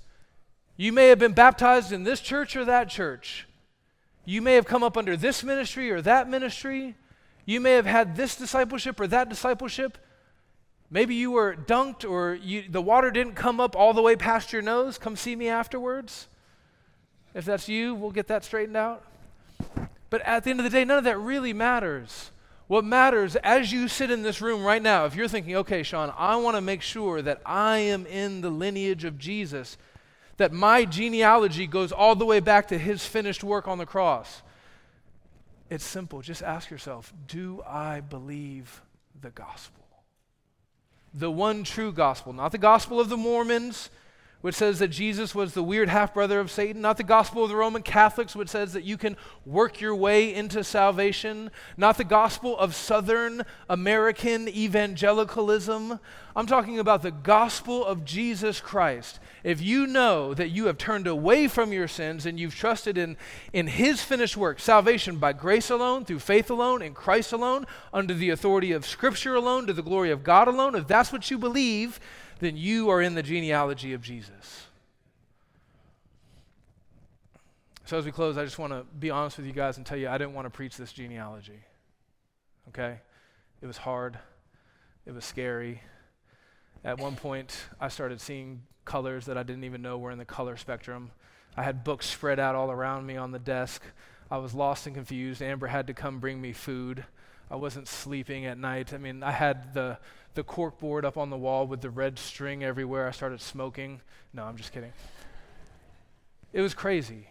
You 0.77 0.91
may 0.91 1.07
have 1.07 1.19
been 1.19 1.33
baptized 1.33 1.91
in 1.91 2.03
this 2.03 2.21
church 2.21 2.55
or 2.55 2.65
that 2.65 2.89
church. 2.89 3.47
You 4.25 4.41
may 4.41 4.55
have 4.55 4.65
come 4.65 4.83
up 4.83 4.97
under 4.97 5.15
this 5.15 5.43
ministry 5.43 5.91
or 5.91 6.01
that 6.01 6.29
ministry. 6.29 6.95
You 7.45 7.59
may 7.59 7.73
have 7.73 7.85
had 7.85 8.15
this 8.15 8.35
discipleship 8.35 8.99
or 8.99 9.07
that 9.07 9.29
discipleship. 9.29 9.97
Maybe 10.95 11.15
you 11.15 11.31
were 11.31 11.57
dunked 11.57 12.09
or 12.09 12.35
you, 12.35 12.63
the 12.69 12.81
water 12.81 13.11
didn't 13.11 13.33
come 13.33 13.59
up 13.59 13.75
all 13.75 13.93
the 13.93 14.01
way 14.01 14.15
past 14.15 14.53
your 14.53 14.61
nose. 14.61 14.97
Come 14.97 15.17
see 15.17 15.35
me 15.35 15.49
afterwards. 15.49 16.29
If 17.33 17.43
that's 17.43 17.67
you, 17.67 17.93
we'll 17.93 18.11
get 18.11 18.27
that 18.27 18.45
straightened 18.45 18.77
out. 18.77 19.03
But 20.09 20.21
at 20.21 20.45
the 20.45 20.51
end 20.51 20.61
of 20.61 20.63
the 20.63 20.69
day, 20.69 20.85
none 20.85 20.97
of 20.97 21.03
that 21.03 21.17
really 21.17 21.51
matters. 21.51 22.31
What 22.67 22.85
matters 22.85 23.35
as 23.35 23.73
you 23.73 23.89
sit 23.89 24.09
in 24.09 24.23
this 24.23 24.39
room 24.39 24.63
right 24.63 24.81
now, 24.81 25.03
if 25.03 25.15
you're 25.17 25.27
thinking, 25.27 25.57
okay, 25.57 25.83
Sean, 25.83 26.13
I 26.17 26.37
want 26.37 26.55
to 26.55 26.61
make 26.61 26.81
sure 26.81 27.21
that 27.21 27.41
I 27.45 27.79
am 27.79 28.05
in 28.05 28.39
the 28.39 28.49
lineage 28.49 29.03
of 29.03 29.19
Jesus, 29.19 29.77
that 30.37 30.53
my 30.53 30.85
genealogy 30.85 31.67
goes 31.67 31.91
all 31.91 32.15
the 32.15 32.25
way 32.25 32.39
back 32.39 32.69
to 32.69 32.77
his 32.77 33.05
finished 33.05 33.43
work 33.43 33.67
on 33.67 33.79
the 33.79 33.85
cross. 33.85 34.43
It's 35.69 35.83
simple. 35.83 36.21
Just 36.21 36.41
ask 36.41 36.69
yourself 36.69 37.13
do 37.27 37.61
I 37.67 37.99
believe 37.99 38.81
the 39.19 39.31
gospel? 39.31 39.84
The 41.17 41.31
one 41.31 41.63
true 41.63 41.93
gospel, 41.93 42.33
not 42.33 42.51
the 42.51 42.57
gospel 42.57 42.99
of 42.99 43.07
the 43.07 43.15
Mormons, 43.15 43.89
which 44.45 44.53
says 44.53 44.77
that 44.77 44.89
Jesus 44.89 45.33
was 45.33 45.55
the 45.55 45.63
weird 45.63 45.89
half 45.89 46.13
brother 46.13 46.39
of 46.39 46.51
Satan, 46.51 46.79
not 46.79 46.97
the 46.97 47.03
gospel 47.03 47.41
of 47.41 47.49
the 47.49 47.55
Roman 47.55 47.81
Catholics, 47.81 48.35
which 48.35 48.49
says 48.49 48.73
that 48.73 48.83
you 48.83 48.95
can 48.95 49.17
work 49.43 49.81
your 49.81 49.95
way 49.95 50.31
into 50.31 50.63
salvation, 50.63 51.49
not 51.77 51.97
the 51.97 52.03
gospel 52.03 52.55
of 52.59 52.75
Southern 52.75 53.41
American 53.67 54.47
evangelicalism. 54.47 55.99
I'm 56.35 56.45
talking 56.45 56.77
about 56.77 57.01
the 57.01 57.09
gospel 57.09 57.83
of 57.83 58.05
Jesus 58.05 58.59
Christ. 58.61 59.19
If 59.43 59.63
you 59.63 59.87
know 59.87 60.35
that 60.35 60.49
you 60.49 60.67
have 60.67 60.77
turned 60.77 61.07
away 61.07 61.47
from 61.47 61.73
your 61.73 61.87
sins 61.87 62.27
and 62.27 62.39
you've 62.39 62.53
trusted 62.53 62.99
in, 62.99 63.17
in 63.51 63.65
His 63.65 64.03
finished 64.03 64.37
work, 64.37 64.59
salvation 64.59 65.17
by 65.17 65.33
grace 65.33 65.71
alone, 65.71 66.05
through 66.05 66.19
faith 66.19 66.51
alone, 66.51 66.83
in 66.83 66.93
Christ 66.93 67.33
alone, 67.33 67.65
under 67.91 68.13
the 68.13 68.29
authority 68.29 68.73
of 68.73 68.85
Scripture 68.85 69.33
alone, 69.33 69.65
to 69.65 69.73
the 69.73 69.81
glory 69.81 70.11
of 70.11 70.23
God 70.23 70.47
alone, 70.47 70.75
if 70.75 70.85
that's 70.85 71.11
what 71.11 71.31
you 71.31 71.39
believe, 71.39 71.99
then 72.39 72.57
you 72.57 72.89
are 72.89 73.01
in 73.01 73.15
the 73.15 73.23
genealogy 73.23 73.93
of 73.93 74.01
Jesus. 74.01 74.67
So, 77.85 77.97
as 77.97 78.05
we 78.05 78.11
close, 78.11 78.35
I 78.37 78.43
just 78.43 78.57
want 78.57 78.73
to 78.73 78.83
be 78.97 79.11
honest 79.11 79.37
with 79.37 79.45
you 79.45 79.53
guys 79.53 79.77
and 79.77 79.85
tell 79.85 79.97
you 79.97 80.09
I 80.09 80.17
didn't 80.17 80.33
want 80.33 80.45
to 80.45 80.49
preach 80.49 80.75
this 80.75 80.91
genealogy. 80.91 81.59
Okay? 82.69 82.99
It 83.61 83.67
was 83.67 83.77
hard, 83.77 84.17
it 85.05 85.13
was 85.13 85.23
scary. 85.23 85.81
At 86.83 86.99
one 86.99 87.15
point, 87.15 87.55
I 87.79 87.87
started 87.87 88.21
seeing 88.21 88.63
colors 88.85 89.25
that 89.25 89.37
I 89.37 89.43
didn't 89.43 89.63
even 89.63 89.81
know 89.81 89.97
were 89.97 90.11
in 90.11 90.17
the 90.17 90.25
color 90.25 90.57
spectrum. 90.57 91.11
I 91.57 91.63
had 91.63 91.83
books 91.83 92.07
spread 92.07 92.39
out 92.39 92.55
all 92.55 92.71
around 92.71 93.05
me 93.05 93.17
on 93.17 93.31
the 93.31 93.39
desk. 93.39 93.81
I 94.29 94.37
was 94.37 94.53
lost 94.53 94.85
and 94.85 94.95
confused. 94.95 95.41
Amber 95.41 95.67
had 95.67 95.87
to 95.87 95.93
come 95.93 96.19
bring 96.19 96.41
me 96.41 96.53
food. 96.53 97.05
I 97.49 97.55
wasn't 97.55 97.87
sleeping 97.87 98.45
at 98.45 98.57
night. 98.57 98.93
I 98.93 98.97
mean, 98.97 99.23
I 99.23 99.31
had 99.31 99.73
the 99.73 99.99
the 100.35 100.43
cork 100.43 100.79
board 100.79 101.05
up 101.05 101.17
on 101.17 101.29
the 101.29 101.37
wall 101.37 101.65
with 101.65 101.81
the 101.81 101.89
red 101.89 102.19
string 102.19 102.63
everywhere. 102.63 103.07
I 103.07 103.11
started 103.11 103.41
smoking. 103.41 104.01
No, 104.33 104.43
I'm 104.43 104.57
just 104.57 104.71
kidding. 104.71 104.93
It 106.53 106.61
was 106.61 106.73
crazy. 106.73 107.29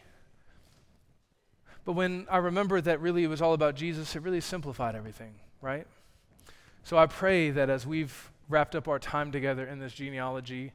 But 1.84 1.92
when 1.92 2.26
I 2.30 2.38
remembered 2.38 2.84
that 2.84 3.00
really 3.00 3.24
it 3.24 3.28
was 3.28 3.42
all 3.42 3.52
about 3.52 3.74
Jesus, 3.74 4.16
it 4.16 4.22
really 4.22 4.40
simplified 4.40 4.94
everything, 4.94 5.34
right? 5.60 5.86
So 6.82 6.96
I 6.96 7.06
pray 7.06 7.50
that 7.50 7.70
as 7.70 7.86
we've 7.86 8.30
wrapped 8.48 8.74
up 8.74 8.88
our 8.88 8.98
time 8.98 9.30
together 9.32 9.66
in 9.66 9.78
this 9.78 9.92
genealogy, 9.92 10.72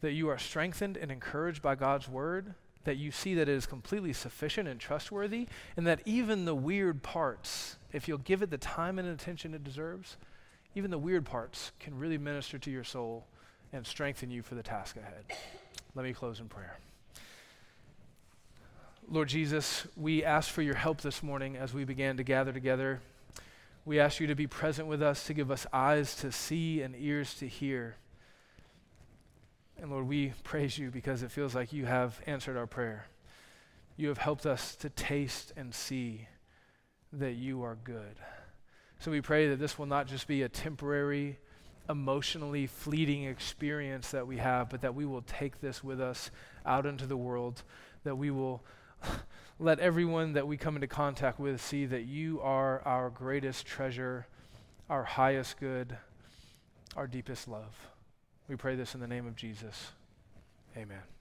that 0.00 0.12
you 0.12 0.28
are 0.28 0.38
strengthened 0.38 0.96
and 0.96 1.10
encouraged 1.10 1.62
by 1.62 1.74
God's 1.74 2.08
word, 2.08 2.54
that 2.84 2.96
you 2.96 3.10
see 3.10 3.34
that 3.34 3.48
it 3.48 3.54
is 3.54 3.66
completely 3.66 4.12
sufficient 4.12 4.68
and 4.68 4.80
trustworthy, 4.80 5.46
and 5.76 5.86
that 5.86 6.00
even 6.04 6.44
the 6.44 6.54
weird 6.54 7.02
parts, 7.02 7.76
if 7.92 8.08
you'll 8.08 8.18
give 8.18 8.42
it 8.42 8.50
the 8.50 8.58
time 8.58 8.98
and 8.98 9.08
attention 9.08 9.54
it 9.54 9.62
deserves, 9.62 10.16
even 10.74 10.90
the 10.90 10.98
weird 10.98 11.24
parts 11.24 11.72
can 11.78 11.98
really 11.98 12.18
minister 12.18 12.58
to 12.58 12.70
your 12.70 12.84
soul 12.84 13.26
and 13.72 13.86
strengthen 13.86 14.30
you 14.30 14.42
for 14.42 14.54
the 14.54 14.62
task 14.62 14.96
ahead. 14.96 15.24
Let 15.94 16.04
me 16.04 16.12
close 16.12 16.40
in 16.40 16.48
prayer. 16.48 16.78
Lord 19.10 19.28
Jesus, 19.28 19.86
we 19.96 20.24
ask 20.24 20.50
for 20.50 20.62
your 20.62 20.74
help 20.74 21.00
this 21.00 21.22
morning 21.22 21.56
as 21.56 21.74
we 21.74 21.84
began 21.84 22.16
to 22.16 22.22
gather 22.22 22.52
together. 22.52 23.00
We 23.84 23.98
ask 23.98 24.20
you 24.20 24.26
to 24.28 24.34
be 24.34 24.46
present 24.46 24.88
with 24.88 25.02
us, 25.02 25.24
to 25.24 25.34
give 25.34 25.50
us 25.50 25.66
eyes 25.72 26.14
to 26.16 26.32
see 26.32 26.82
and 26.82 26.94
ears 26.96 27.34
to 27.34 27.48
hear. 27.48 27.96
And 29.80 29.90
Lord, 29.90 30.06
we 30.06 30.32
praise 30.44 30.78
you 30.78 30.90
because 30.90 31.22
it 31.22 31.30
feels 31.30 31.54
like 31.54 31.72
you 31.72 31.84
have 31.84 32.20
answered 32.26 32.56
our 32.56 32.68
prayer. 32.68 33.06
You 33.96 34.08
have 34.08 34.18
helped 34.18 34.46
us 34.46 34.76
to 34.76 34.88
taste 34.88 35.52
and 35.56 35.74
see 35.74 36.28
that 37.12 37.32
you 37.32 37.62
are 37.62 37.76
good. 37.82 38.16
So 39.02 39.10
we 39.10 39.20
pray 39.20 39.48
that 39.48 39.58
this 39.58 39.80
will 39.80 39.86
not 39.86 40.06
just 40.06 40.28
be 40.28 40.42
a 40.42 40.48
temporary, 40.48 41.40
emotionally 41.90 42.68
fleeting 42.68 43.24
experience 43.24 44.12
that 44.12 44.28
we 44.28 44.36
have, 44.36 44.70
but 44.70 44.82
that 44.82 44.94
we 44.94 45.04
will 45.04 45.22
take 45.22 45.60
this 45.60 45.82
with 45.82 46.00
us 46.00 46.30
out 46.64 46.86
into 46.86 47.06
the 47.06 47.16
world, 47.16 47.64
that 48.04 48.14
we 48.14 48.30
will 48.30 48.62
let 49.58 49.80
everyone 49.80 50.34
that 50.34 50.46
we 50.46 50.56
come 50.56 50.76
into 50.76 50.86
contact 50.86 51.40
with 51.40 51.60
see 51.60 51.84
that 51.86 52.02
you 52.02 52.40
are 52.42 52.80
our 52.82 53.10
greatest 53.10 53.66
treasure, 53.66 54.28
our 54.88 55.02
highest 55.02 55.58
good, 55.58 55.98
our 56.94 57.08
deepest 57.08 57.48
love. 57.48 57.76
We 58.46 58.54
pray 58.54 58.76
this 58.76 58.94
in 58.94 59.00
the 59.00 59.08
name 59.08 59.26
of 59.26 59.34
Jesus. 59.34 59.90
Amen. 60.76 61.11